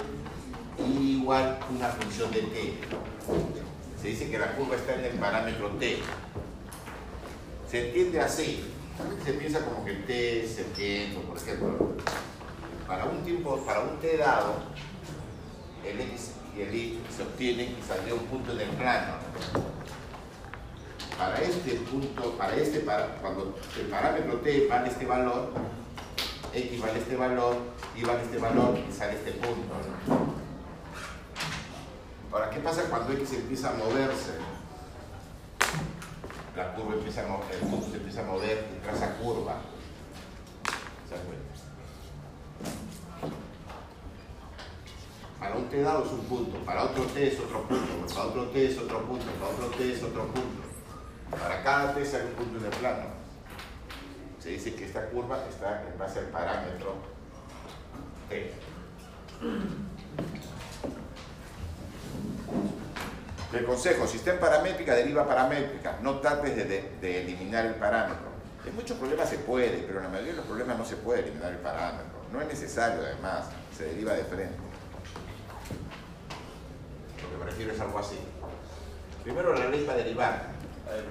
[0.77, 2.73] igual una función de t.
[3.99, 5.97] Se dice que la curva está en el parámetro t.
[7.69, 8.63] Se entiende así.
[9.25, 11.95] Se piensa como que el t es el tiempo, por ejemplo.
[12.87, 14.53] Para un tiempo, para un t dado,
[15.83, 19.13] el x y el y se obtienen y saldría un punto en el plano.
[21.17, 25.51] Para este punto, para este, para, cuando el parámetro t vale este valor,
[26.53, 27.55] X vale este valor,
[27.95, 29.73] Y vale este valor y sale este punto.
[32.31, 34.33] Ahora, ¿qué pasa cuando X empieza a moverse?
[36.55, 39.55] La curva empieza a mover, el punto se empieza a mover y traza curva.
[41.07, 41.45] ¿Se dan cuenta?
[45.39, 48.49] Para un t dado es un punto, para otro t es otro punto, para otro
[48.49, 50.63] t es otro punto, para otro t es otro punto.
[51.31, 53.18] Para cada t sale un punto el plano
[54.51, 56.95] dice que esta curva está en base al parámetro
[58.29, 58.53] T.
[63.51, 65.97] El consejo, si está paramétrica, deriva paramétrica.
[66.03, 68.29] No trates de, eliminar el parámetro.
[68.65, 71.21] En muchos problemas se puede, pero en la mayoría de los problemas no se puede
[71.21, 72.19] eliminar el parámetro.
[72.31, 73.45] No es necesario, además,
[73.75, 74.57] se deriva de frente.
[77.23, 78.19] Lo que me refiero es algo así.
[79.23, 80.49] Primero la ley para derivar.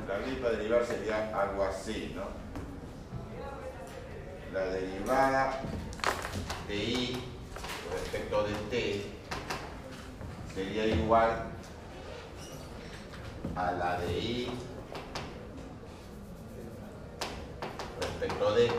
[0.06, 2.47] La ley para derivar sería algo así, ¿no?
[4.52, 5.60] La derivada
[6.66, 7.22] de i
[7.92, 9.02] respecto de t
[10.54, 11.30] sería igual
[13.54, 14.50] a la de y
[18.00, 18.74] respecto de x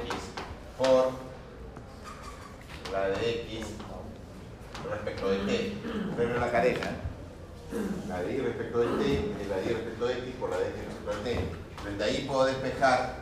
[0.78, 1.12] por
[2.92, 3.68] la de x
[4.90, 5.78] respecto de t.
[6.18, 6.92] Pero la cadena,
[8.08, 10.70] la de y respecto de t la de y respecto de x por la de
[10.70, 11.40] x respecto de t.
[11.86, 13.19] Desde ahí puedo despejar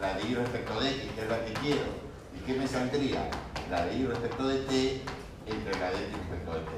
[0.00, 2.06] la de y respecto de x, que es la que quiero.
[2.36, 3.30] ¿Y qué me saldría?
[3.70, 5.02] La de y respecto de t
[5.46, 6.70] entre la de x respecto de t.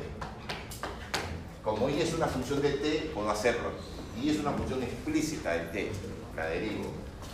[1.63, 3.73] Como y es una función de t, puedo hacerlo.
[4.21, 5.93] Y es una función explícita de t,
[6.37, 6.93] la derivo.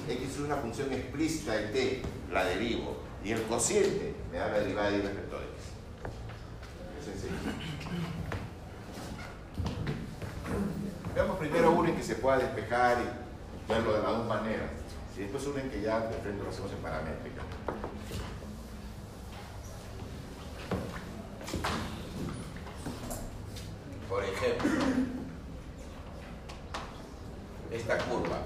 [0.08, 2.96] x es una función explícita de t, la derivo.
[3.24, 5.52] Y el cociente me da la derivada de y respecto de x.
[6.98, 7.34] Es sencillo.
[11.14, 14.83] Veamos primero uno en que se pueda despejar y verlo de las dos maneras.
[15.16, 17.42] Y después uno en que ya de frente lo hacemos en paramétrica.
[24.08, 24.70] Por ejemplo,
[27.70, 28.38] esta curva.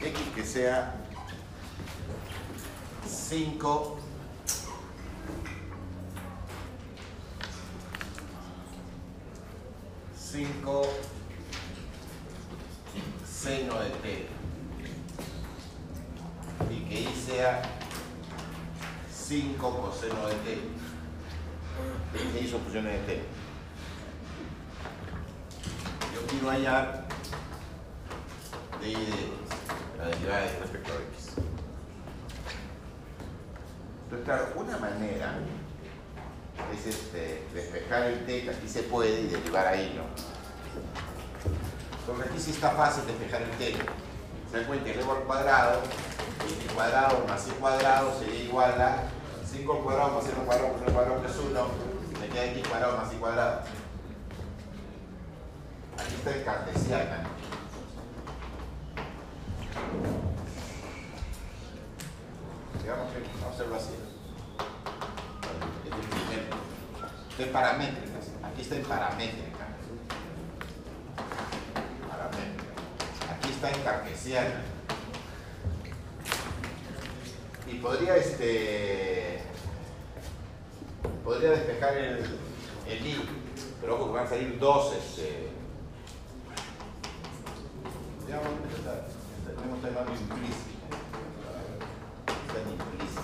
[0.00, 0.94] X que sea
[3.06, 4.07] 5
[10.38, 10.82] 5
[13.26, 14.28] seno de t
[16.70, 17.60] y que y sea
[19.12, 20.58] 5 coseno de t.
[22.32, 23.22] ¿Qué hizo funciones de t?
[26.14, 27.08] Yo quiero hallar
[28.80, 29.32] de y de
[29.98, 31.32] la derivada de respecto a x.
[34.04, 35.36] Entonces, claro, una manera
[36.72, 40.27] es este, despejar el t, que aquí se puede, y derivar ahí, ¿no?
[42.08, 43.76] Porque aquí sí está fácil despejar el t.
[44.50, 45.82] Se dan cuenta, elevo al cuadrado,
[46.46, 49.02] y cuadrado más y cuadrado sería igual a
[49.44, 51.68] 5 al cuadrado más 0 al cuadrado más 0 al cuadrado que es 1,
[52.20, 53.60] me queda x cuadrado más y cuadrado.
[55.98, 57.24] Aquí está el cartesiana.
[62.80, 63.94] Digamos que vamos a hacerlo así.
[65.84, 66.56] Este es el primero.
[67.30, 68.18] Esto es paramétrica.
[68.48, 69.66] Aquí está en paramétrica.
[72.08, 72.72] Paramétrica.
[73.34, 73.70] Aquí está
[77.66, 79.40] Y podría este.
[81.24, 82.38] Podría despejar el,
[82.86, 83.28] el i,
[83.80, 85.48] pero ojo que van a salir dos este.
[88.28, 89.08] Ya vamos a empezar.
[89.46, 90.68] Tenemos llamando implícito.
[92.46, 93.22] Está en implícito.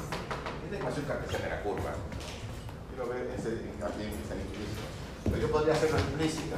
[0.64, 1.92] Esta ecuación cartesiana de la curva.
[2.88, 4.82] Quiero ver ese también que está implícito.
[5.24, 6.56] Pero yo podría hacerlo explícita.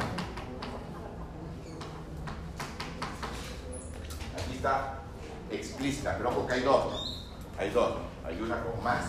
[4.36, 5.02] Aquí está
[5.50, 7.26] explícita, pero ojo que hay dos.
[7.58, 7.96] Hay dos.
[8.24, 9.04] Hay una con más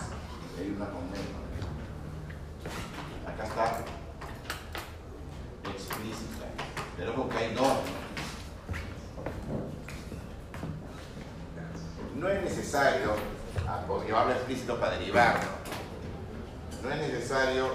[0.56, 1.26] y hay una con menos.
[3.26, 3.78] Acá está
[5.70, 6.46] explícita.
[6.96, 7.78] Pero ojo que hay dos.
[12.16, 13.14] No es necesario,
[13.68, 15.50] ah, porque hablo explícito para derivarlo.
[16.82, 17.68] No es necesario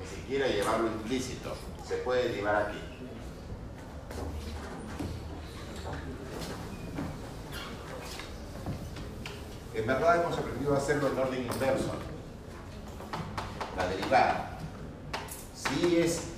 [0.00, 1.54] ni siquiera llevarlo implícito.
[1.86, 2.80] Se puede derivar aquí.
[9.74, 11.90] En verdad hemos aprendido a hacerlo en orden inverso.
[13.76, 14.58] La derivada.
[15.52, 16.28] Si es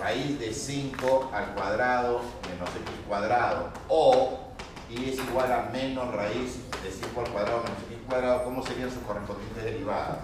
[0.00, 4.40] raíz de 5 al cuadrado menos x cuadrado o
[4.90, 8.90] y es igual a menos raíz de 5 al cuadrado menos x cuadrado, ¿cómo serían
[8.90, 10.18] sus correspondientes derivadas?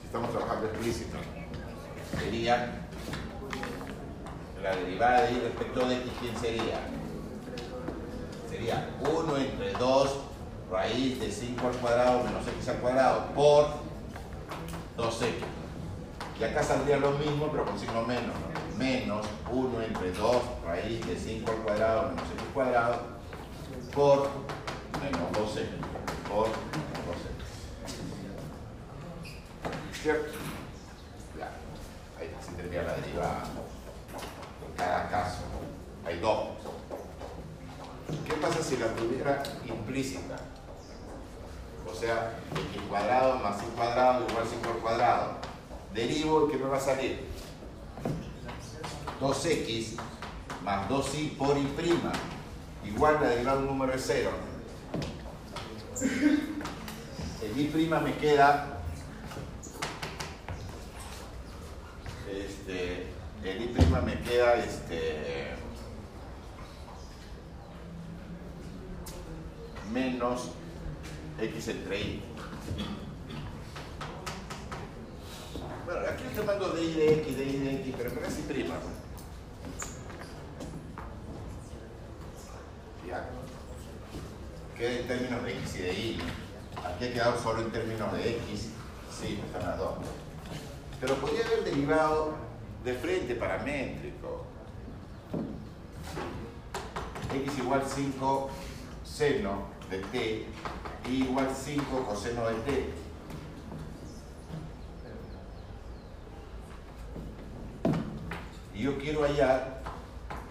[0.00, 1.16] Si estamos trabajando explícito.
[2.18, 2.86] Sería
[4.62, 6.80] la derivada de y respecto de x, ¿quién sería?
[8.48, 10.10] Sería 1 entre 2
[10.70, 13.66] raíz de 5 al cuadrado menos x al cuadrado por
[14.96, 15.26] 2x.
[16.40, 18.34] Y acá saldría lo mismo, pero con signo menos.
[18.34, 18.78] ¿no?
[18.78, 22.96] Menos 1 entre 2 raíz de 5 al cuadrado menos x cuadrado
[23.94, 24.30] por
[25.02, 25.68] menos 12
[26.26, 27.04] por menos
[29.92, 30.02] 12.
[30.02, 30.38] ¿Cierto?
[31.36, 31.52] Claro.
[32.18, 33.42] Ahí se tendría la derivada.
[34.66, 35.49] En cada caso.
[36.04, 36.48] Hay dos.
[38.26, 40.36] ¿Qué pasa si la tuviera implícita?
[41.90, 45.32] O sea, x cuadrado más y cuadrado igual a 5 al cuadrado.
[45.94, 47.24] Derivo y ¿qué me va a salir?
[49.20, 49.96] 2x
[50.62, 52.12] más 2y por y prima
[52.84, 54.30] igual a derivada de un número de 0.
[57.42, 58.80] El y prima me queda
[62.30, 63.08] este
[63.44, 65.54] el y prima me queda este
[69.92, 70.50] menos
[71.38, 72.22] x entre y.
[76.40, 78.74] llamando de i de x, de i de x, pero casi prima.
[83.06, 83.28] Ya.
[84.76, 86.20] Queda en términos de x y de y.
[86.84, 88.68] Aquí ha quedado solo en términos de x.
[89.20, 89.98] Sí, están las dos.
[91.00, 92.34] Pero podría haber derivado
[92.84, 94.46] de frente paramétrico.
[97.32, 98.50] x igual 5
[99.04, 100.46] seno de t
[101.08, 102.90] y igual 5 coseno de t.
[108.74, 109.82] Y yo quiero hallar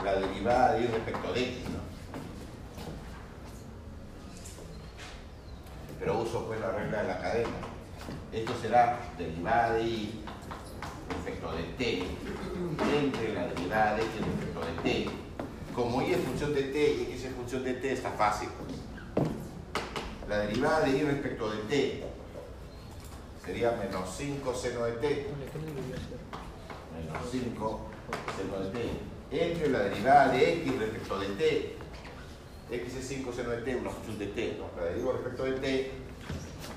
[0.03, 1.57] la derivada de y respecto de x.
[5.99, 7.49] Pero uso pues la regla de la cadena.
[8.31, 10.23] Esto será derivada de y
[11.09, 12.03] respecto de t
[12.97, 15.09] entre la derivada de x respecto de t.
[15.73, 18.49] Como y es función de t y x es función de t, está fácil.
[20.29, 22.03] La derivada de y respecto de t
[23.43, 25.27] sería menos 5 seno de t.
[26.95, 27.79] Menos 5
[28.37, 28.89] seno de t.
[29.31, 31.75] Entre la derivada de x respecto de t.
[32.69, 34.59] x es 5 seno de t, una función de t.
[34.59, 34.79] ¿no?
[34.79, 35.91] La derivo respecto de t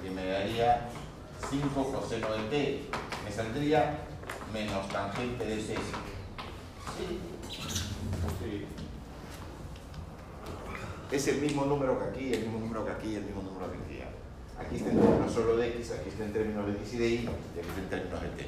[0.07, 0.89] y me daría
[1.51, 2.85] 5 coseno de t.
[3.23, 3.99] Me saldría
[4.51, 5.63] menos tangente de t.
[5.63, 5.77] Sí.
[8.41, 8.67] Sí.
[11.13, 13.77] Es el mismo número que aquí, el mismo número que aquí, el mismo número que
[13.77, 14.03] aquí.
[14.59, 17.07] Aquí está en términos solo de x, aquí está en términos de x y de
[17.07, 18.47] y, y aquí está en términos de t.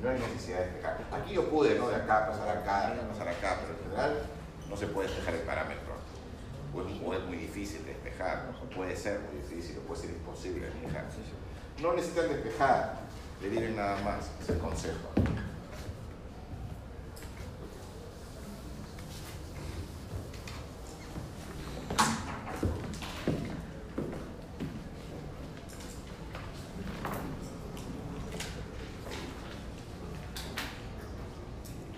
[0.00, 1.04] No hay necesidad de despejar.
[1.10, 1.88] Aquí yo pude, ¿no?
[1.88, 4.22] De acá pasar acá, de acá pasar acá, pero en general
[4.70, 5.94] no se puede despejar el parámetro.
[6.72, 8.70] O es, o es muy difícil de despejar, ¿no?
[8.70, 11.06] puede ser muy difícil, o puede ser imposible de despejar.
[11.82, 13.00] No necesitan despejar,
[13.40, 15.10] deriven nada más, es el consejo.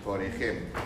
[0.07, 0.79] Por ejemplo,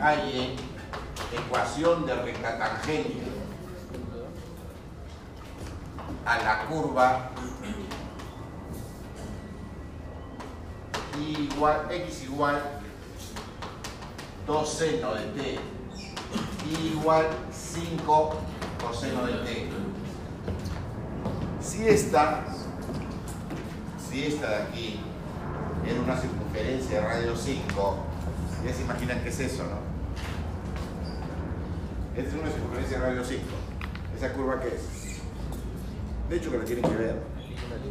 [0.00, 0.56] hay
[1.32, 3.22] ecuación de recta tangente
[6.24, 7.30] a la curva
[11.20, 12.80] y igual, x igual
[14.86, 15.58] 2 seno de t
[16.92, 18.36] igual 5
[18.80, 19.68] coseno de t.
[21.60, 22.44] Si esta,
[23.98, 25.00] si esta de aquí
[25.84, 27.96] era una circunferencia de radio 5,
[28.64, 29.80] ya se imaginan qué es eso, ¿no?
[32.16, 33.42] Esta es una circunferencia de radio 5.
[34.16, 35.20] ¿Esa curva qué es?
[36.30, 37.22] De hecho que la tienen que ver.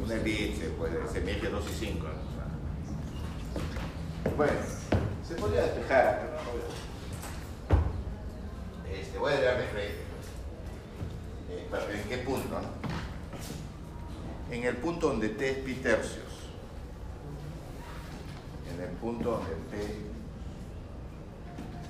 [0.04, 2.08] Una elipse, pues, se eje 2 y 5.
[4.38, 4.54] Bueno,
[5.28, 6.35] se podría despejar acá,
[9.26, 10.04] voy a darle frente.
[11.50, 12.96] Eh, pero ¿En qué punto, no?
[14.56, 16.52] en el punto donde t es pi tercios.
[18.72, 19.98] En el punto donde t,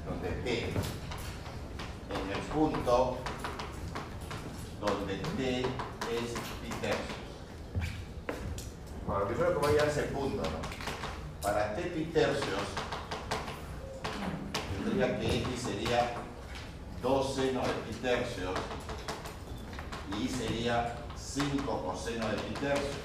[0.05, 3.17] donde t, en el punto
[4.79, 6.31] donde t es
[6.61, 7.19] pi tercios.
[9.05, 11.41] Bueno, primero que voy a dar ese punto, ¿no?
[11.41, 12.63] Para t pi tercios,
[14.85, 16.24] tendría que x sería
[17.05, 18.55] 2 seno de pi tercios
[20.19, 22.97] y sería 5 coseno de pi tercio.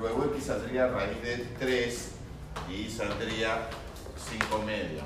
[0.00, 2.12] Luego x saldría raíz de 3
[2.70, 3.68] y saldría
[4.48, 5.02] 5 medio.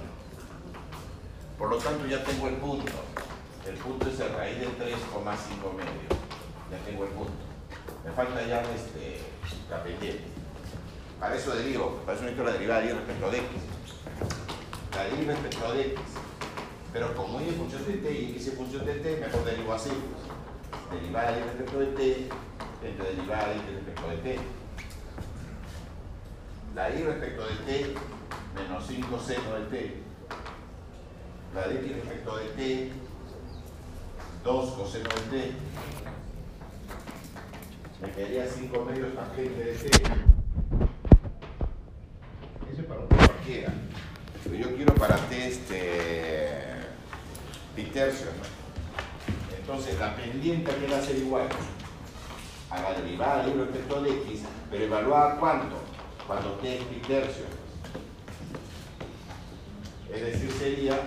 [1.58, 2.92] Por lo tanto ya tengo el punto.
[3.66, 6.08] El punto es el raíz de 3,5 medio.
[6.70, 7.32] Ya tengo el punto.
[8.04, 9.18] Me falta ya este,
[9.68, 10.22] la pendiente.
[11.18, 13.48] Para eso derivo, para eso necesito la derivada de y respecto de x.
[14.94, 16.00] La y respecto de x.
[16.92, 19.72] Pero como y es función de t y x es función de t, mejor derivo
[19.72, 19.90] así.
[20.88, 22.28] Pues derivada de y respecto de t
[22.82, 24.38] entre derivada de y respecto de t.
[26.74, 27.94] La y respecto de t
[28.54, 29.96] menos 5 seno de t.
[31.54, 32.92] La de x respecto de t
[34.42, 35.52] 2 coseno de t.
[38.02, 39.86] Me quedaría 5 medios tangente de t.
[42.72, 43.72] Eso es para un cualquiera.
[44.42, 46.69] Pero yo quiero para t este
[47.74, 48.60] pi tercio, ¿no?
[49.56, 51.48] Entonces la pendiente viene a ser igual
[52.70, 55.76] a la derivada de y respecto de x, pero evaluada cuánto?
[56.26, 57.44] Cuando t es pi tercio.
[60.12, 60.98] Es decir, sería,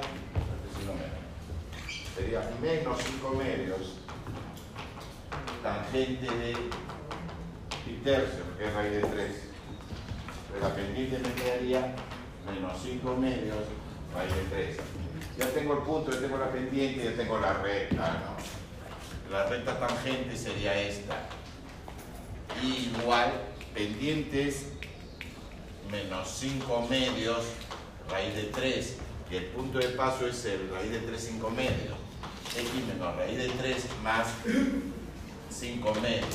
[2.15, 3.99] sería menos 5 medios
[5.61, 6.53] tangente de
[7.83, 9.31] pi tercio, que es raíz de 3.
[10.51, 11.95] Pero la pendiente me quedaría
[12.45, 13.57] menos 5 medios
[14.15, 15.02] raíz de 3.
[15.37, 19.31] Ya tengo el punto, ya tengo la pendiente, ya tengo la recta, ¿no?
[19.31, 21.27] La recta tangente sería esta.
[22.61, 23.31] Igual,
[23.73, 24.67] pendientes
[25.89, 27.45] menos 5 medios,
[28.09, 28.97] raíz de 3.
[29.31, 31.97] Y el punto de paso es el raíz de 3, 5 medios.
[32.55, 34.27] X menos raíz de 3 más
[35.49, 36.27] 5 medios.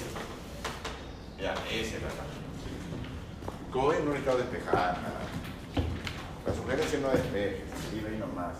[1.40, 2.38] Ya, esa es la tangente.
[3.72, 5.17] Como ven, no estado despejada nada.
[6.48, 8.54] La sugerencia no despeje, y ahí nomás.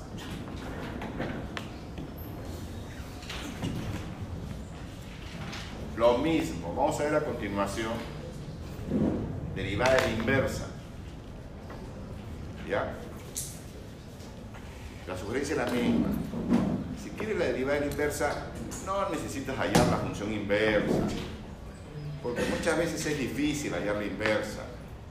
[5.96, 7.92] Lo mismo, vamos a ver a continuación
[9.54, 10.66] derivada de la inversa.
[12.68, 12.92] ¿Ya?
[15.06, 16.08] La sugerencia es la misma.
[17.02, 18.48] Si quieres la derivada de la inversa,
[18.84, 20.92] no necesitas hallar la función inversa.
[22.22, 24.60] Porque muchas veces es difícil hallar la inversa.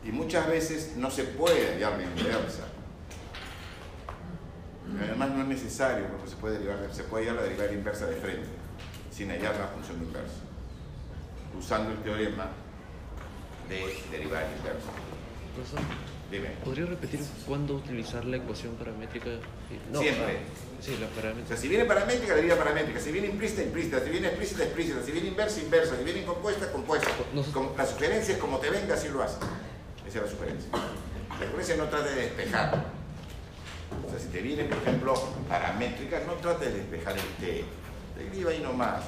[0.05, 2.66] Y muchas veces no se puede hallar la inversa.
[5.01, 8.15] Además no es necesario porque se puede, derivar, se puede hallar la derivada inversa de
[8.15, 8.47] frente,
[9.11, 10.35] sin hallar la función inversa,
[11.57, 12.47] usando el teorema
[13.69, 13.77] de
[14.11, 14.89] derivada inversa.
[15.55, 15.79] Profesor,
[16.31, 16.49] Dime.
[16.63, 19.29] ¿podría repetir cuándo utilizar la ecuación paramétrica?
[19.91, 20.38] No, Siempre.
[20.38, 21.47] ah, sí, la O paramétrica.
[21.47, 22.99] sea, si viene paramétrica, deriva paramétrica.
[22.99, 23.99] Si viene implícita, implícita.
[24.03, 25.03] Si viene explícita, explícita.
[25.03, 25.97] Si viene inversa, inversa.
[25.97, 27.07] Si viene compuesta, compuesta.
[27.53, 29.39] Como- la sugerencia es como te venga, así lo haces.
[30.07, 30.69] Esa es la sugerencia.
[30.71, 32.96] La sugerencia no trata de despejar.
[34.05, 35.13] O sea, si te viene, por ejemplo,
[35.47, 37.65] paramétrica, no trate de despejar el T.
[38.17, 39.03] Deriva ahí nomás.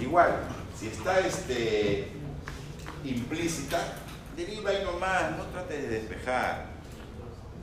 [0.00, 0.30] Igual,
[0.78, 2.12] si está este,
[3.04, 3.78] implícita,
[4.36, 5.36] deriva ahí nomás.
[5.36, 6.66] No trate de despejar.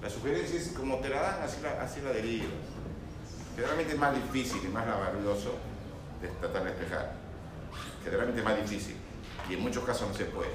[0.02, 2.50] La sugerencia es como te la dan, así la, así la derivas.
[3.56, 5.56] Generalmente es más difícil y más laborioso
[6.40, 7.14] tratar de despejar.
[8.04, 8.96] Generalmente es más difícil.
[9.50, 10.52] Y en muchos casos no se puede.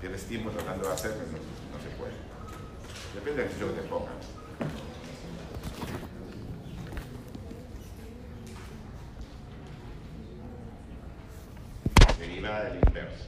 [0.00, 2.12] Tienes tiempo tratando de hacerlo no, no se puede.
[3.14, 4.39] Depende del ejercicio que te pongan.
[12.20, 13.24] Derivada del inverso.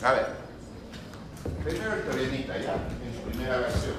[0.00, 0.26] A ver,
[1.64, 3.94] primero el teoremita ya, en su primera versión.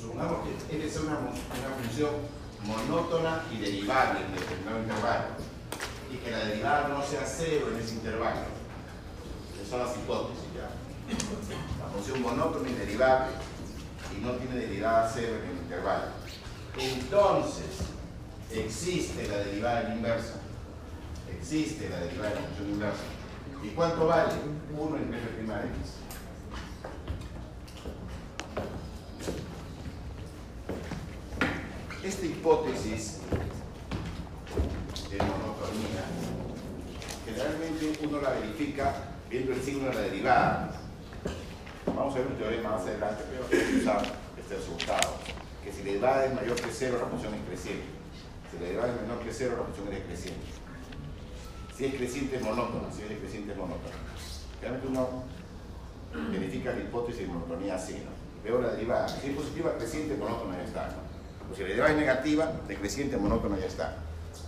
[0.00, 2.10] Supongamos que N es una, una función
[2.64, 5.26] monótona y derivable en determinado intervalo.
[6.10, 8.40] Y que la derivada no sea cero en ese intervalo.
[9.54, 10.87] Esas son las hipótesis ya.
[11.08, 13.28] La función monótona y derivable
[14.16, 16.04] y no tiene derivada cero en el intervalo.
[16.78, 17.78] Entonces,
[18.52, 20.34] existe la derivada en inversa.
[21.34, 23.02] Existe la derivada de la función inversa.
[23.62, 24.32] ¿Y cuánto vale?
[24.76, 25.76] 1 en vez de prima de x.
[32.04, 33.18] Esta hipótesis
[35.10, 36.04] de monotonía,
[37.26, 38.94] generalmente uno la verifica
[39.28, 40.87] viendo el signo de la derivada.
[41.96, 45.14] Vamos a ver un teorema más adelante, pero vamos a usar este resultado.
[45.64, 47.86] Que si la derivada es mayor que cero, la función es creciente.
[48.50, 50.46] Si la derivada es menor que cero, la función es decreciente.
[51.76, 53.94] Si es creciente es monótona, si es decreciente es monótona.
[54.60, 55.22] Realmente uno
[56.30, 58.10] verifica la hipótesis de monotonía así, ¿no?
[58.42, 61.54] Veo la derivada, si es positiva, creciente, monótona ya está, ¿no?
[61.54, 63.96] Si la derivada es negativa, decreciente, monótona ya está.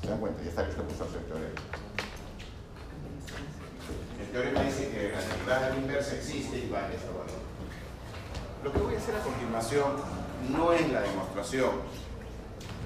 [0.00, 0.42] ¿Se dan cuenta?
[0.42, 1.60] Ya está listo para usarse el teorema.
[4.32, 7.26] Teorema dice que la derivada de la inversa existe y vale ese valor.
[8.62, 9.92] Lo que voy a hacer a continuación
[10.52, 11.70] no es la demostración,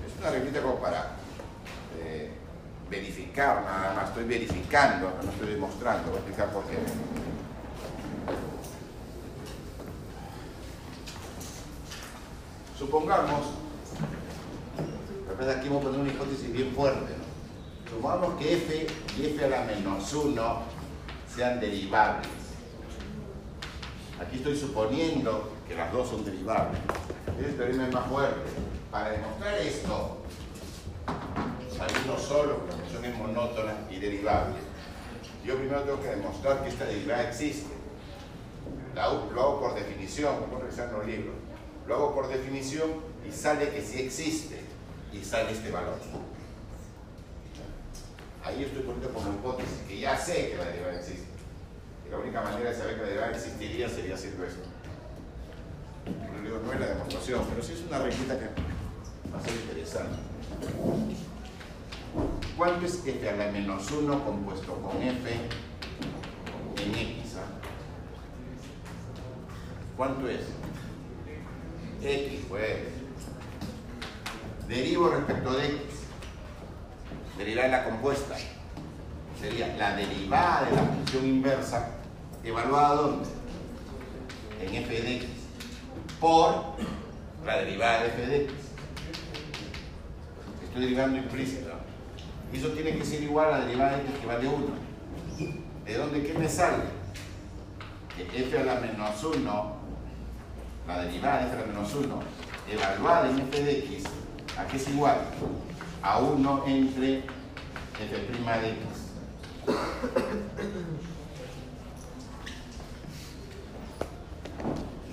[0.06, 1.16] es una reglita como para
[2.00, 2.30] eh,
[2.88, 6.78] verificar nada más, estoy verificando, no estoy demostrando, voy a explicar por qué.
[12.78, 13.40] Supongamos,
[15.56, 17.90] aquí vamos a poner una hipótesis bien fuerte, ¿no?
[17.90, 18.86] Supongamos que f
[19.18, 20.73] y f a la menos 1
[21.34, 22.28] sean derivables.
[24.20, 26.78] Aquí estoy suponiendo que las dos son derivables.
[27.38, 28.50] Este teorema es más fuerte.
[28.90, 30.18] Para demostrar esto,
[31.76, 34.54] sabiendo solo que la función es monótona y derivable,
[35.44, 37.74] yo primero tengo que demostrar que esta derivada existe.
[38.94, 41.34] Lo hago por definición, como revisar en los libros.
[41.88, 42.88] Lo hago por definición
[43.28, 44.60] y sale que sí existe
[45.12, 45.98] y sale este valor.
[48.44, 51.24] Ahí estoy poniendo como hipótesis que ya sé que la derivada existe.
[52.06, 54.68] Y la única manera de saber que la derivada existiría sería haciendo esto.
[56.04, 58.44] Pero digo, no es la demostración, pero sí es una reglita que
[59.32, 60.18] va a ser interesante.
[62.56, 65.30] ¿Cuánto es f a la menos 1 compuesto con f
[66.76, 67.36] en x?
[67.38, 67.48] ah?
[69.96, 70.42] ¿Cuánto es?
[72.02, 72.78] x, pues.
[74.68, 75.93] Derivo respecto de x.
[77.38, 78.36] Derivar en la compuesta.
[79.40, 81.90] sería la derivada de la función inversa
[82.44, 83.28] evaluada ¿dónde?
[84.60, 85.28] En f de x
[86.20, 86.76] por
[87.44, 88.52] la derivada de f de x.
[90.64, 91.70] Estoy derivando implícito.
[92.52, 94.66] Eso tiene que ser igual a la derivada de x que vale 1.
[95.84, 96.84] ¿De dónde qué me sale?
[98.16, 99.72] Que f a la menos 1,
[100.86, 102.20] la derivada de f a la menos 1,
[102.70, 104.04] evaluada en f de x,
[104.56, 105.16] ¿a qué es igual?
[106.06, 107.24] A 1 entre f'
[107.98, 108.78] de x.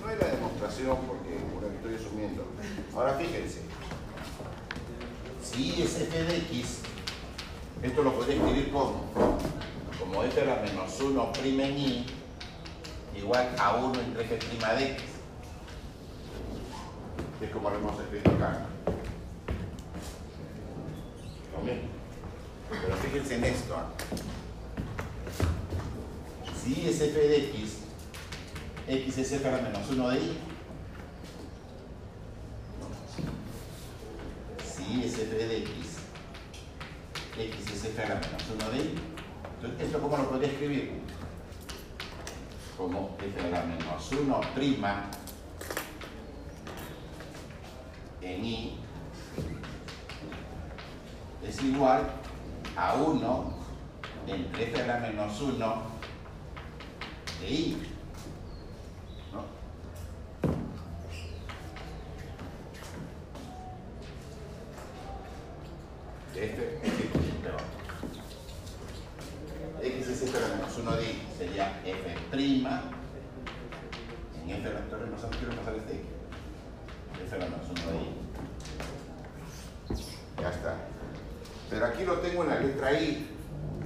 [0.01, 2.45] No es la demostración porque por que estoy asumiendo.
[2.93, 3.61] Ahora fíjense,
[5.41, 6.79] si es f de x,
[7.81, 9.05] esto lo podría escribir como,
[9.97, 12.05] como f a la menos 1 prima en i
[13.15, 15.03] igual a 1 entre f' de x.
[17.39, 18.65] Es como lo hemos escrito acá.
[21.53, 21.89] Lo mismo.
[22.69, 23.75] Pero fíjense en esto.
[26.63, 27.77] Si es f de x,
[28.87, 30.37] x es f a la menos 1 de i.
[34.63, 35.71] Si es f de x,
[37.37, 38.95] x es f a la menos 1 de i.
[39.55, 40.91] Entonces, ¿esto cómo lo podría escribir?
[42.77, 45.09] Como f a la menos 1 prima
[48.21, 48.77] en i
[51.43, 52.20] es igual
[52.75, 53.53] a 1
[54.27, 55.81] entre f a la menos 1
[57.41, 57.77] de i.
[59.33, 59.43] ¿no?
[66.35, 67.03] Este, este,
[67.43, 67.59] perdón.
[69.83, 72.83] x es f a la menos 1 de i sería f prima
[74.43, 76.05] en f vectores no sabemos quiero pasar este x
[77.25, 78.21] f a la menos 1 de i
[80.41, 80.75] ya está
[81.69, 83.27] pero aquí lo tengo en la letra i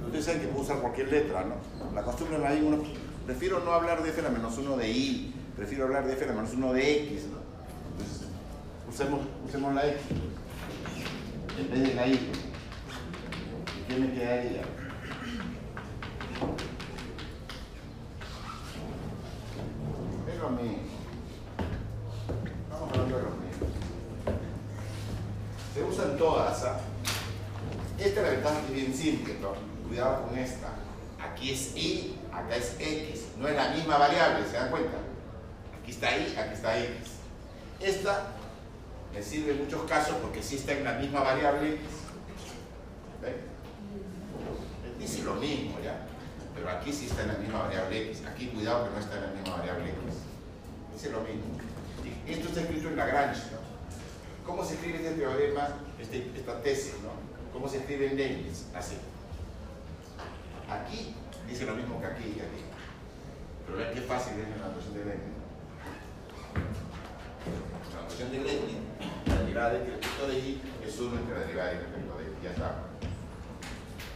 [0.04, 1.56] ustedes saben que puedo usar cualquier letra ¿no?
[1.94, 2.82] la costumbre en la i uno
[3.24, 6.24] prefiero no hablar de f a la menos 1 de i prefiero hablar de f
[6.24, 7.38] a la menos 1 de x ¿no?
[7.90, 8.28] entonces
[8.88, 10.02] usemos, usemos la x
[11.58, 14.62] en vez de la i ¿y qué me quedaría?
[20.28, 20.78] Es lo mismo.
[22.64, 23.66] Estamos hablando de lo mismo.
[25.74, 26.62] Se usan todas.
[26.64, 26.80] ¿ah?
[27.98, 29.54] Esta es la ventaja que es bien simple, ¿no?
[29.88, 30.68] Cuidado con esta.
[31.20, 33.26] Aquí es y, acá es x.
[33.38, 34.98] No es la misma variable, ¿se dan cuenta?
[35.80, 36.96] Aquí está y, aquí está x.
[37.80, 38.28] Esta
[39.12, 41.80] me sirve en muchos casos porque sí está en la misma variable x.
[43.22, 43.34] ¿Ven?
[44.98, 46.06] Dice lo mismo, ¿ya?
[46.54, 48.22] Pero aquí sí está en la misma variable x.
[48.26, 49.98] Aquí cuidado que no está en la misma variable x.
[50.94, 51.44] Dice lo mismo.
[52.26, 53.66] Y esto está escrito en Lagrange, ¿no?
[54.46, 55.68] ¿Cómo se escribe este teorema,
[56.00, 57.10] este, esta tesis, ¿no?
[57.52, 58.66] ¿Cómo se escribe en Leibniz?
[58.74, 58.96] Así.
[60.68, 61.14] Aquí
[61.56, 62.60] dice lo mismo que aquí y aquí.
[63.64, 65.40] Pero vean qué fácil es la notación de Leibniz.
[67.96, 68.80] La notación de Leibniz,
[69.24, 72.44] la derivada de respecto de y es 1 entre la derivada de respecto de y.
[72.44, 72.68] Ya está.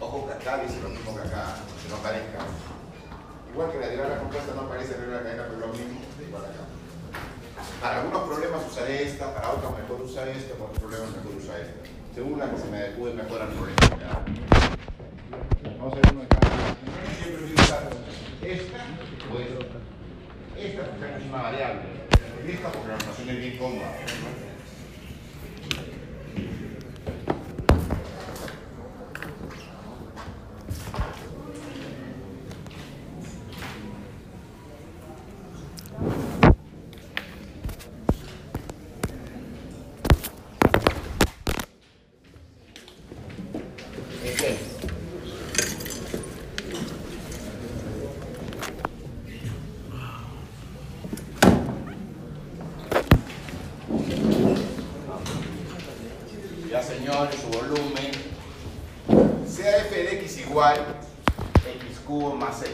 [0.00, 2.44] Ojo que acá dice lo mismo que acá, que no aparezca.
[3.48, 6.68] Igual que la derivada compuesta no aparece en la cadena, pero lo mismo, igual acá.
[7.80, 11.56] Para algunos problemas usaré esta, para otros mejor usar esta, para otros problemas mejor usar
[11.56, 11.88] esta.
[12.14, 14.28] Según la que se me adecue mejor al problema.
[15.80, 16.29] Vamos a ver uno
[18.42, 18.78] esta
[19.32, 19.78] o esta.
[20.58, 21.82] Esta es misma variable.
[22.46, 23.92] Esta porque la notación es bien cómoda.
[44.22, 44.42] Ok.
[56.70, 58.12] Ya señores, su volumen.
[59.46, 60.78] Sea f de x igual
[61.66, 62.72] x cubo más x.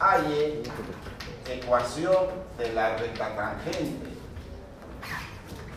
[0.00, 0.62] Hay
[1.48, 2.26] ecuación
[2.58, 4.10] de la recta tangente.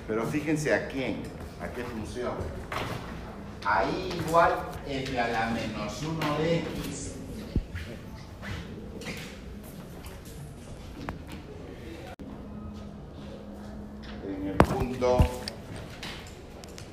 [0.08, 1.24] Pero fíjense a quién,
[1.60, 2.36] a qué función.
[3.66, 4.54] Ahí igual
[4.88, 7.16] f a la menos 1 de x.
[14.24, 15.18] En el punto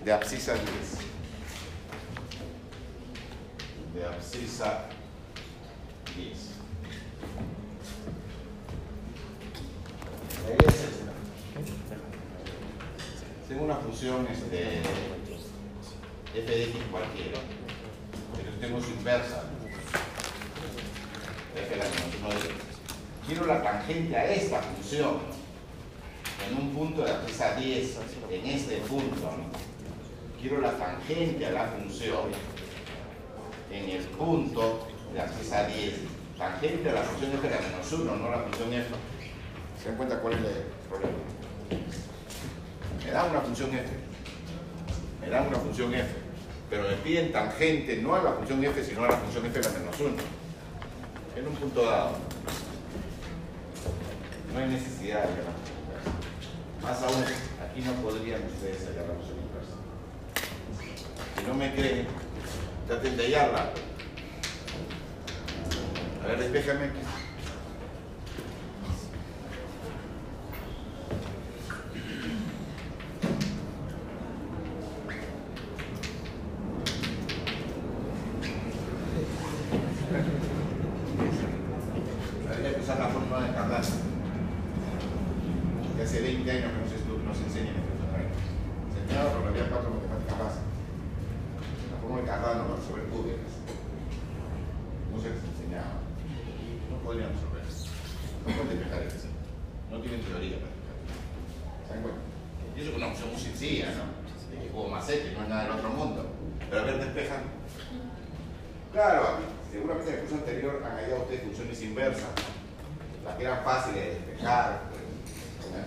[0.03, 0.65] de abscisa 10.
[3.95, 4.87] De abscisa
[6.17, 6.39] 10.
[10.47, 11.13] Ahí es esta.
[13.53, 14.81] Tengo una función este,
[16.35, 17.39] f de x cualquiera.
[18.35, 19.43] Pero tengo su inversa.
[21.55, 22.63] f la menos 1 de x.
[23.27, 25.19] Quiero la tangente a esta función
[26.49, 27.99] en un punto de abscisa 10,
[28.31, 29.31] en este punto.
[30.41, 32.31] Quiero la tangente a la función
[33.71, 35.95] en el punto de abscisa 10.
[36.39, 38.87] Tangente a la función f de la menos 1, no la función f.
[39.79, 41.19] ¿Se dan cuenta cuál es el problema?
[43.05, 43.89] Me da una función f.
[45.21, 46.09] Me da una función f.
[47.33, 50.11] Tangente no a la función f, sino a la función f de la menos 1.
[51.37, 52.11] En un punto dado.
[54.53, 55.51] No hay necesidad de inversa.
[56.83, 59.77] Más aún, aquí no podrían ustedes hallar la función inversa.
[61.39, 62.07] Si no me creen,
[62.87, 63.71] traten de hallarla.
[66.23, 66.99] A ver, despéjame aquí.
[82.51, 83.87] Habría que usar la fórmula de Cardano.
[85.97, 87.93] Que hace 20 años que nos, estu- nos enseñan esto.
[89.03, 90.73] Enseñado por la vía 4 matemáticas básicas.
[91.93, 93.53] La fórmula de Cardano para resolver cúbicas.
[95.13, 95.97] No se les enseñaba.
[96.91, 97.63] No podrían resolver.
[97.63, 99.29] No pueden despejar eso.
[99.91, 100.99] No tienen teoría para despejar.
[101.87, 102.21] ¿Se dan cuenta?
[102.77, 104.05] Y eso es una opción muy sencilla, ¿no?
[104.51, 106.21] De que juego más X, no es nada del otro mundo.
[106.69, 107.43] Pero a ver, despejan.
[108.93, 109.39] Claro,
[109.71, 112.29] seguramente en el curso anterior han hallado ustedes funciones inversas,
[113.25, 114.81] las que eran fáciles de despejar.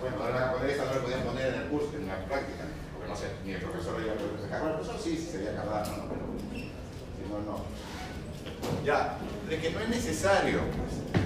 [0.00, 2.24] bueno, ahora van a poner esta, no le podían poner en el curso, en la
[2.24, 2.64] práctica,
[2.94, 4.60] porque no sé, ni el profesor le iba a poder despejar.
[4.60, 6.04] Bueno, el profesor sí, sí sería Cardano, ¿no?
[6.10, 7.64] Pero si no, no.
[8.84, 9.18] Ya,
[9.48, 11.22] de que no es necesario, pues.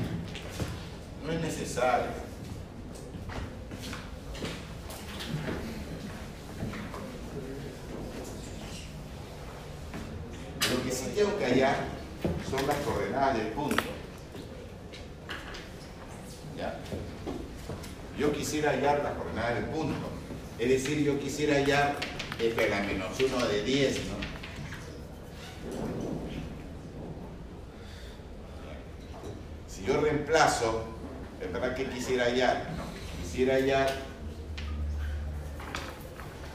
[1.24, 2.28] No es necesario.
[10.70, 11.76] Lo que sí tengo que hallar
[12.48, 13.82] son las coordenadas del punto.
[16.56, 16.78] ¿Ya?
[18.18, 19.96] Yo quisiera hallar las coordenadas del punto.
[20.58, 20.68] Es
[21.40, 21.96] decir, yo quisiera hallar
[22.38, 24.14] f a la menos 1 de 10, ¿no?
[29.68, 30.84] Si yo reemplazo,
[31.40, 32.84] en verdad que quisiera hallar, ¿no?
[33.22, 33.88] Quisiera hallar,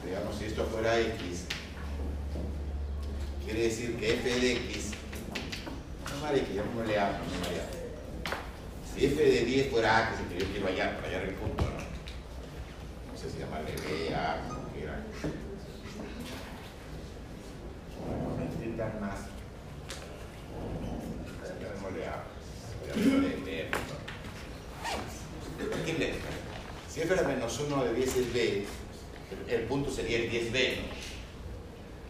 [0.04, 1.46] digamos, si esto fuera x,
[3.44, 4.90] quiere decir que f de x,
[6.12, 7.66] no vale que llamémosle a, no me vaya.
[8.94, 11.24] Si f de 10 fuera a, que es el que yo quiero hallar, para hallar
[11.24, 11.70] el punto, ¿no?
[13.12, 15.04] No sé si llamarle b, a, como quieran.
[18.08, 19.18] Vamos a intentar más.
[21.60, 22.22] Llamémosle a.
[22.88, 23.78] Llamémosle b, ¿no?
[25.84, 26.12] ¿Quién le?
[26.88, 28.64] Si f a la menos 1 de 10 es b,
[29.48, 30.82] el punto sería el 10b, ¿no?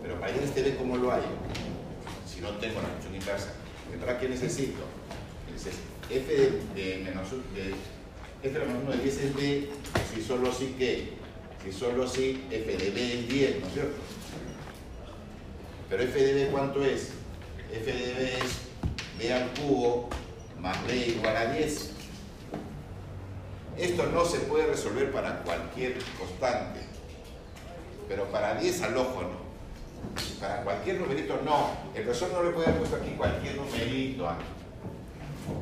[0.03, 1.27] Pero para hallar este b, ¿cómo lo hallo?
[2.33, 3.53] Si no tengo la función inversa.
[4.01, 4.85] ¿Para qué necesito?
[5.51, 7.75] Necesito f de, de menos 1 de,
[8.43, 9.71] f de la menos 1 de 10 es b,
[10.15, 11.15] si solo si que,
[11.65, 13.97] si solo si f de b es 10, ¿no es cierto?
[15.91, 17.11] Pero f de b ¿cuánto es?
[17.73, 18.61] f de b es
[19.19, 20.09] b al cubo
[20.61, 21.91] más b igual a 10.
[23.79, 26.81] Esto no se puede resolver para cualquier constante,
[28.09, 29.47] pero para 10 al ojo no.
[30.41, 31.71] Para cualquier numerito no.
[31.95, 34.39] El profesor no le puede haber puesto aquí cualquier numerito, ¿ah?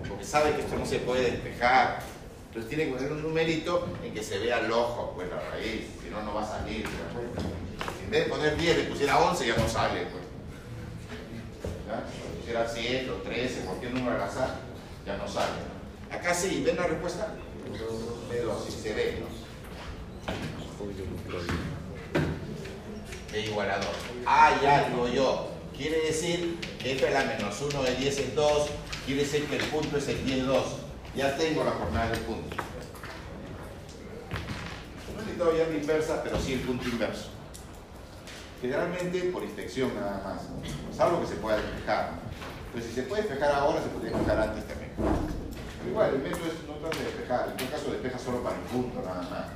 [0.09, 2.01] porque sabe que esto no se puede despejar.
[2.49, 5.87] Entonces tiene que poner un numerito en que se vea el ojo, pues la raíz,
[6.01, 6.87] si no, no va a salir.
[6.87, 10.03] Si en vez de poner 10 le pusiera 11, ya no sale.
[10.03, 10.24] Pues.
[11.95, 12.05] ¿Ya?
[12.11, 14.57] Si le pusiera 7 o 13, cualquier número al azar,
[15.07, 15.53] ya no sale.
[16.11, 16.17] ¿no?
[16.17, 17.35] Acá sí, ¿ven la respuesta?
[18.29, 19.27] Pero sí se ve, ¿no?
[23.33, 23.87] B igual a 2.
[24.27, 25.51] Ah, ya digo yo.
[25.77, 28.69] Quiere decir que f a la menos 1 de 10 es 2.
[29.07, 30.65] Quiere decir que el punto es el 10, 2.
[31.17, 32.57] Ya tengo la jornada del punto.
[35.15, 37.31] No necesito ya la inversa, pero sí el punto inverso.
[38.65, 40.49] Generalmente por inspección nada más.
[40.49, 40.97] ¿no?
[40.97, 42.13] Salvo que se pueda despejar.
[42.73, 44.91] Pero si se puede despejar ahora, se podría despejar antes también.
[44.97, 47.49] Pero igual, el método es no trata de despejar.
[47.51, 49.47] En todo caso, despeja solo para el punto, nada más.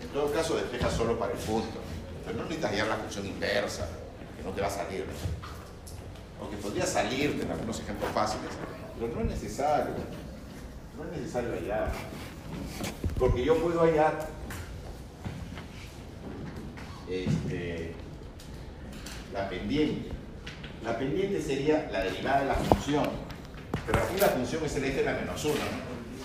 [0.00, 1.80] En todo caso, despeja solo para el punto.
[2.24, 3.86] Pero no necesitas hallar la función inversa,
[4.38, 5.04] que no te va a salir.
[6.40, 8.52] Aunque podría salirte en algunos ejemplos fáciles,
[8.98, 9.92] pero no es necesario.
[10.96, 11.92] No es necesario hallar.
[13.18, 14.28] Porque yo puedo hallar
[17.12, 17.92] este,
[19.32, 20.10] la pendiente.
[20.84, 23.08] La pendiente sería la derivada de la función.
[23.86, 25.54] Pero aquí la función es el f de la menos 1.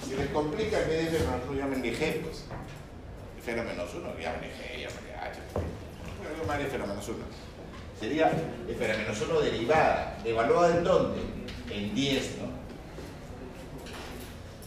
[0.07, 2.45] Si les complica, en vez de f de menos 1, llamen g, pues.
[3.39, 5.39] f de la menos 1, llamen g, llamen h.
[6.47, 7.17] Llamen f de la menos 1.
[7.99, 8.31] Sería
[8.69, 10.17] f a la menos 1 derivada.
[10.23, 11.21] ¿Evaluada en dónde?
[11.71, 12.47] En 10, ¿no?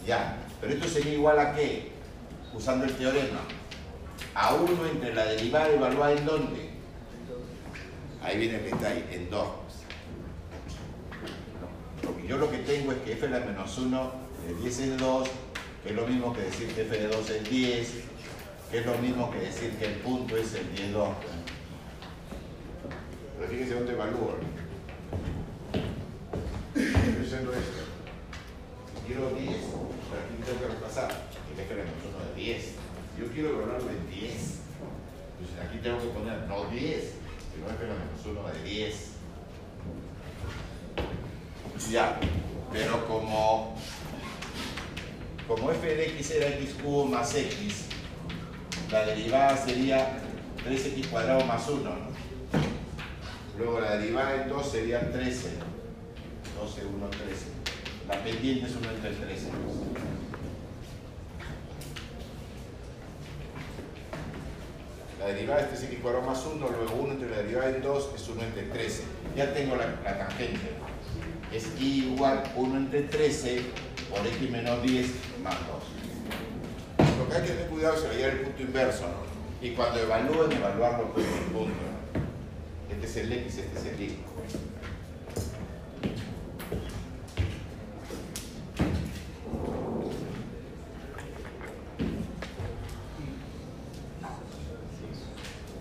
[0.05, 0.37] Ya.
[0.59, 1.91] Pero esto sería igual a qué?
[2.53, 3.39] Usando el teorema.
[4.33, 6.69] A 1 entre la derivada evaluada en dónde?
[8.23, 9.47] Ahí viene el detalle, en 2.
[12.01, 14.11] Porque yo lo que tengo es que f la menos 1
[14.47, 15.29] de 10 es 2,
[15.83, 17.93] que es lo mismo que decir que f de 2 es 10,
[18.71, 21.09] que es lo mismo que decir que el punto es el 10, 2.
[23.37, 24.35] Pero fíjense dónde evalúo.
[26.73, 27.83] Estoy haciendo esto.
[29.05, 29.47] Quiero 10,
[30.09, 32.75] pero aquí tengo que reemplazar, que f a la menos 1 de 10.
[33.21, 34.33] Yo quiero evaluarlo en 10.
[34.33, 37.13] Entonces aquí tengo que poner no 10,
[37.53, 39.11] sino f a la menos 1 de 10.
[41.91, 42.19] Ya,
[42.71, 43.75] pero como,
[45.47, 47.85] como f de x era x cubo más x,
[48.89, 50.19] la derivada sería
[50.67, 52.11] 3x cuadrado más 1, ¿no?
[53.57, 55.49] Luego la derivada en 2 sería 13.
[56.59, 57.25] 12, 1, 13.
[58.07, 59.47] La pendiente es 1 entre el 13.
[65.21, 68.27] La derivada es 3x cuadrado más 1, luego 1 entre la derivada en 2 es
[68.27, 69.03] 1 entre 13.
[69.35, 70.71] Ya tengo la, la tangente
[71.53, 73.61] es y igual 1 entre 13
[74.09, 75.07] por x menos 10
[75.43, 75.55] más
[76.97, 77.07] 2.
[77.19, 79.67] Lo que hay que tener cuidado es hallar el punto inverso, ¿no?
[79.67, 81.71] Y cuando evalúen, evaluarlo con el punto.
[82.89, 84.17] Este es el x, este es el y.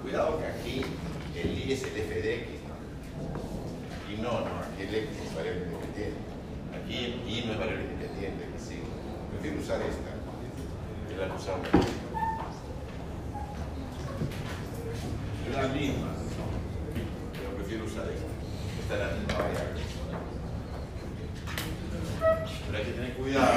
[0.02, 0.82] Cuidado que aquí
[1.36, 4.12] el y es el f de x, ¿no?
[4.12, 6.18] Y no, no, aquí el x es variable independiente.
[6.74, 8.80] Aquí el y no es variable independiente, que sí.
[9.30, 10.10] Prefiero usar esta.
[11.08, 11.68] que la usamos.
[15.46, 16.14] Es la misma, ¿no?
[17.32, 18.26] pero prefiero usar esta.
[18.82, 19.80] Esta es la misma variable.
[22.66, 23.52] Pero hay que tener cuidado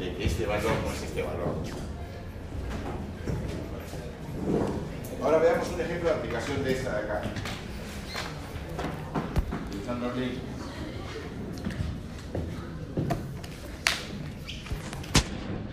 [0.00, 1.54] de que este valor no es este valor.
[5.22, 7.22] Ahora veamos un ejemplo de aplicación de esta de acá.
[9.82, 10.40] Usando Leibniz.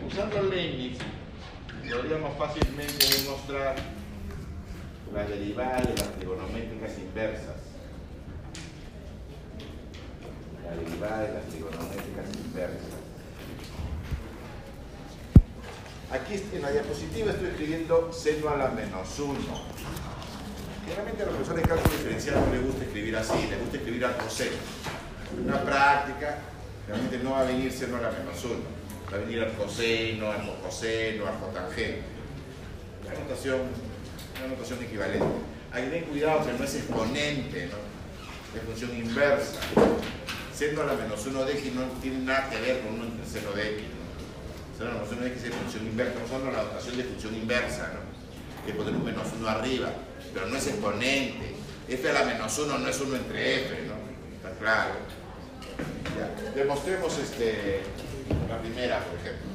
[0.06, 0.98] Usando Leibniz,
[1.90, 3.76] podríamos fácilmente demostrar
[5.14, 7.56] la derivada de las trigonométricas inversas.
[10.66, 13.08] La derivada de las trigonométricas inversas.
[16.12, 17.49] Aquí en la diapositiva estoy
[18.18, 19.35] seno a la menos 1.
[20.85, 24.06] Generalmente a los profesores de cálculo diferencial no les gusta escribir así, les gusta escribir
[24.06, 24.57] al coseno.
[25.38, 26.39] En una práctica,
[26.88, 28.56] realmente no va a venir seno a la menos 1.
[29.11, 32.02] Va a venir al coseno, al coseno, al cotangente.
[33.06, 33.61] Una notación,
[34.39, 35.26] una notación equivalente.
[35.72, 37.65] Hay que tener cuidado que no es exponente.
[38.56, 39.60] Es función inversa.
[40.53, 43.26] Seno a la menos 1 de x no tiene nada que ver con 1 entre
[43.27, 43.97] seno de x.
[44.80, 44.86] ¿no?
[44.86, 46.12] Seno a la menos 1 de x es función inversa.
[46.12, 48.66] Estamos hablando de la notación de función inversa, ¿no?
[48.66, 49.90] Que poner menos 1 arriba,
[50.34, 51.56] pero no es exponente.
[51.88, 53.94] f a la menos 1 no es 1 entre f, ¿no?
[54.36, 54.94] Está claro.
[56.56, 57.82] Demostremos este,
[58.49, 59.48] la primera, por ejemplo.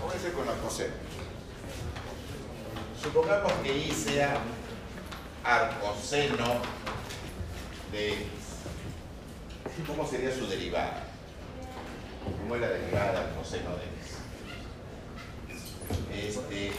[0.00, 0.94] Vamos a hacer con la coseno.
[3.02, 4.38] Supongamos que y sea
[5.44, 6.60] arcoseno
[7.92, 8.39] de.
[9.86, 11.04] ¿Cómo sería su derivada?
[12.42, 14.18] ¿Cómo es la derivada del coseno de x?
[16.14, 16.72] Este,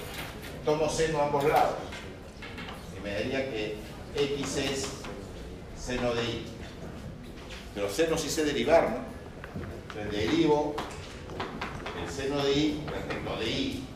[0.64, 1.76] tomo seno a ambos lados
[2.98, 3.78] y me daría que
[4.16, 4.88] x es
[5.78, 6.46] seno de y.
[7.74, 8.98] Pero seno sí sé derivar, ¿no?
[9.90, 10.76] Entonces derivo
[12.02, 13.88] el seno de y respecto de y.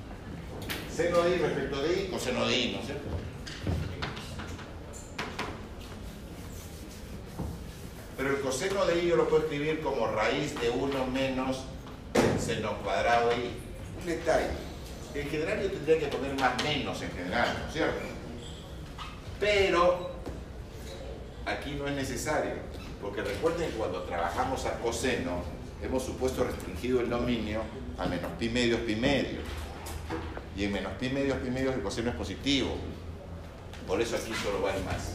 [0.93, 3.14] Seno de y respecto de y, coseno de y, ¿no es cierto?
[8.17, 11.63] Pero el coseno de y yo lo puedo escribir como raíz de 1 menos
[12.39, 13.61] seno cuadrado de y.
[13.99, 14.49] Un detalle.
[15.13, 18.01] En general yo tendría que poner más menos en general, ¿no es cierto?
[19.39, 20.11] Pero
[21.45, 22.53] aquí no es necesario,
[23.01, 25.43] porque recuerden que cuando trabajamos a coseno,
[25.81, 27.61] hemos supuesto restringido el dominio
[27.97, 29.43] a menos pi medios pi medios.
[30.57, 32.75] Y en menos pi medios pi medios el coseno es positivo.
[33.87, 35.13] Por eso aquí solo va el más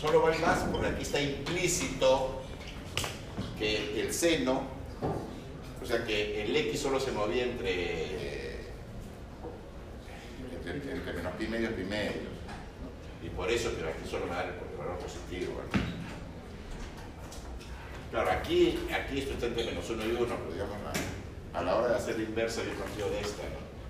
[0.00, 2.42] solo va el más porque aquí está implícito
[3.58, 4.62] que el seno,
[5.82, 8.56] o sea que el x solo se movía entre,
[11.14, 12.36] menos pi medios pi medios.
[13.22, 15.60] Y por eso, pero aquí solo me da el valor positivo.
[18.10, 20.76] Claro, aquí, aquí esto está entre menos 1 y 1, pero digamos,
[21.52, 23.42] a la hora de hacer la inversa yo partido de esta.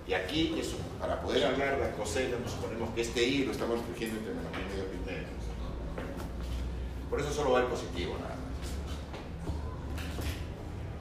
[0.07, 3.79] Y aquí, eso, para poder hablar la coseno, nos suponemos que este i lo estamos
[3.79, 4.96] escogiendo entre menos y medio primero.
[7.09, 8.37] Por eso solo va el positivo, nada más.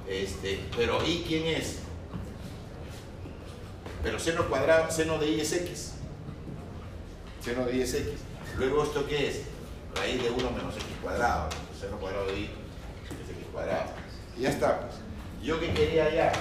[0.09, 1.81] Este, pero ¿y quién es?
[4.03, 5.95] Pero seno cuadrado, seno de i es x.
[7.43, 8.12] Seno de i es x.
[8.57, 9.43] Luego, ¿esto qué es?
[9.97, 11.49] Raíz de 1 menos x cuadrado.
[11.78, 13.91] Seno cuadrado de i es x cuadrado.
[14.39, 14.81] Y ya está.
[14.81, 14.95] Pues.
[15.43, 16.33] Yo que quería ya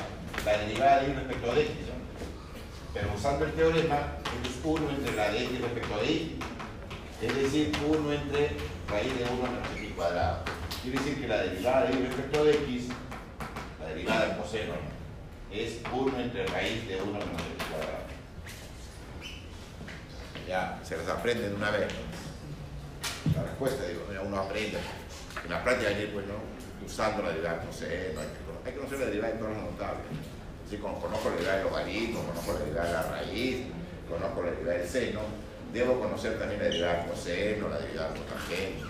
[0.46, 1.72] la derivada de i respecto de x.
[1.88, 2.94] ¿no?
[2.94, 6.40] Pero usando el teorema, es 1 entre la de x respecto de y.
[7.22, 8.52] Es decir, 1 entre
[8.90, 10.40] raíz de 1 menos x cuadrado.
[10.82, 12.88] Quiere decir que la derivada de y respecto de x,
[13.80, 14.74] la derivada del coseno,
[15.52, 18.06] es 1 entre raíz de 1 menos x cuadrado.
[20.48, 21.88] Ya, se las aprenden de una vez.
[23.36, 24.78] La respuesta, digo, uno aprende.
[25.44, 26.56] En la práctica, pues, ¿no?
[26.86, 30.06] usando la derivada del coseno, hay que, conocer la derivada de todos los notables.
[30.68, 33.58] Así como conozco la derivada del logaritmo, conozco la derivada de la raíz,
[34.10, 35.22] conozco la derivada del seno,
[35.76, 38.84] debo conocer también la derivada del coseno, la derivada del cotangente.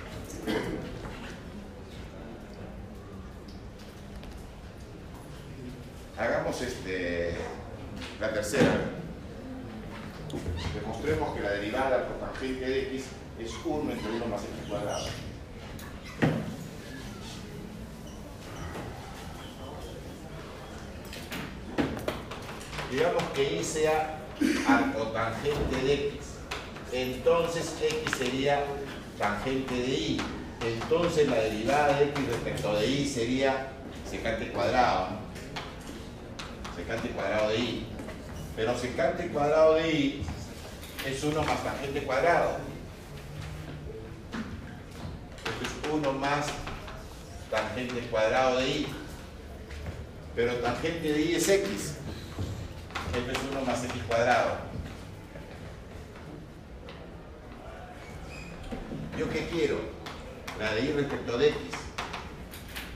[6.16, 7.34] Hagamos este,
[8.22, 8.72] la tercera.
[10.76, 13.06] Demostremos que la derivada cotangente de x
[13.40, 15.08] es 1 entre 1 más x cuadrado.
[22.92, 24.20] Digamos que y sea
[24.68, 26.35] arcotangente de x.
[26.96, 28.64] Entonces x sería
[29.20, 30.22] tangente de y.
[30.66, 33.68] Entonces la derivada de x respecto de y sería
[34.10, 35.10] secante cuadrado.
[36.74, 37.88] Secante cuadrado de y.
[38.56, 40.26] Pero secante cuadrado de y
[41.06, 42.60] es 1 más tangente cuadrado.
[45.44, 46.46] Esto es 1 más
[47.52, 48.88] tangente cuadrado de y.
[50.34, 51.96] Pero tangente de y es x.
[53.14, 54.75] Esto es 1 más x cuadrado.
[59.18, 59.80] ¿Yo qué quiero?
[60.60, 61.58] La de y respecto de x.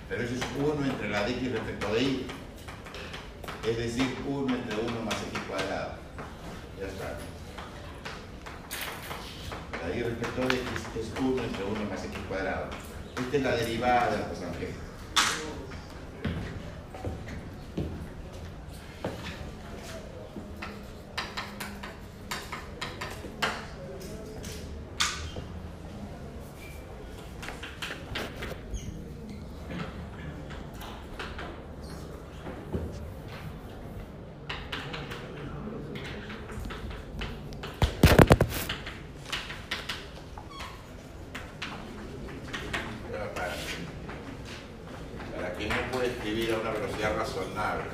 [0.09, 2.27] Pero eso es 1 entre la de x respecto de y.
[3.67, 5.93] Es decir, 1 entre 1 más x cuadrado.
[6.79, 7.17] Ya está.
[9.81, 10.69] La de y respecto de x
[10.99, 12.69] es 1 entre 1 más x cuadrado.
[13.17, 14.73] Esta es la derivada de la cosangente.
[43.11, 43.53] Para, para,
[45.35, 47.85] para quien no puede escribir a una velocidad razonable.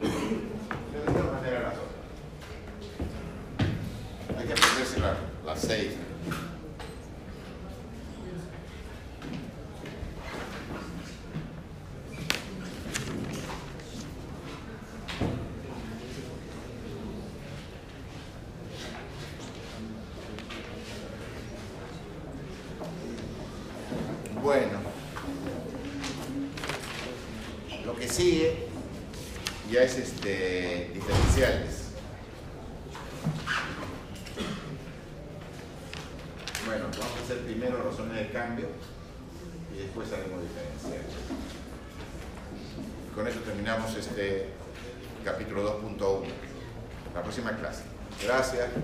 [0.00, 1.90] De alguna manera las otras.
[4.38, 5.92] Hay que aprenderse la- las seis.
[24.42, 24.78] Bueno,
[27.84, 28.66] lo que sigue
[29.70, 31.90] ya es este diferenciales.
[36.66, 38.66] Bueno, vamos a hacer primero razones de cambio
[39.74, 41.12] y después haremos diferenciales.
[43.14, 44.48] Con eso terminamos este
[45.24, 46.24] capítulo 2.1.
[47.14, 47.82] La próxima clase.
[48.52, 48.79] Gracias,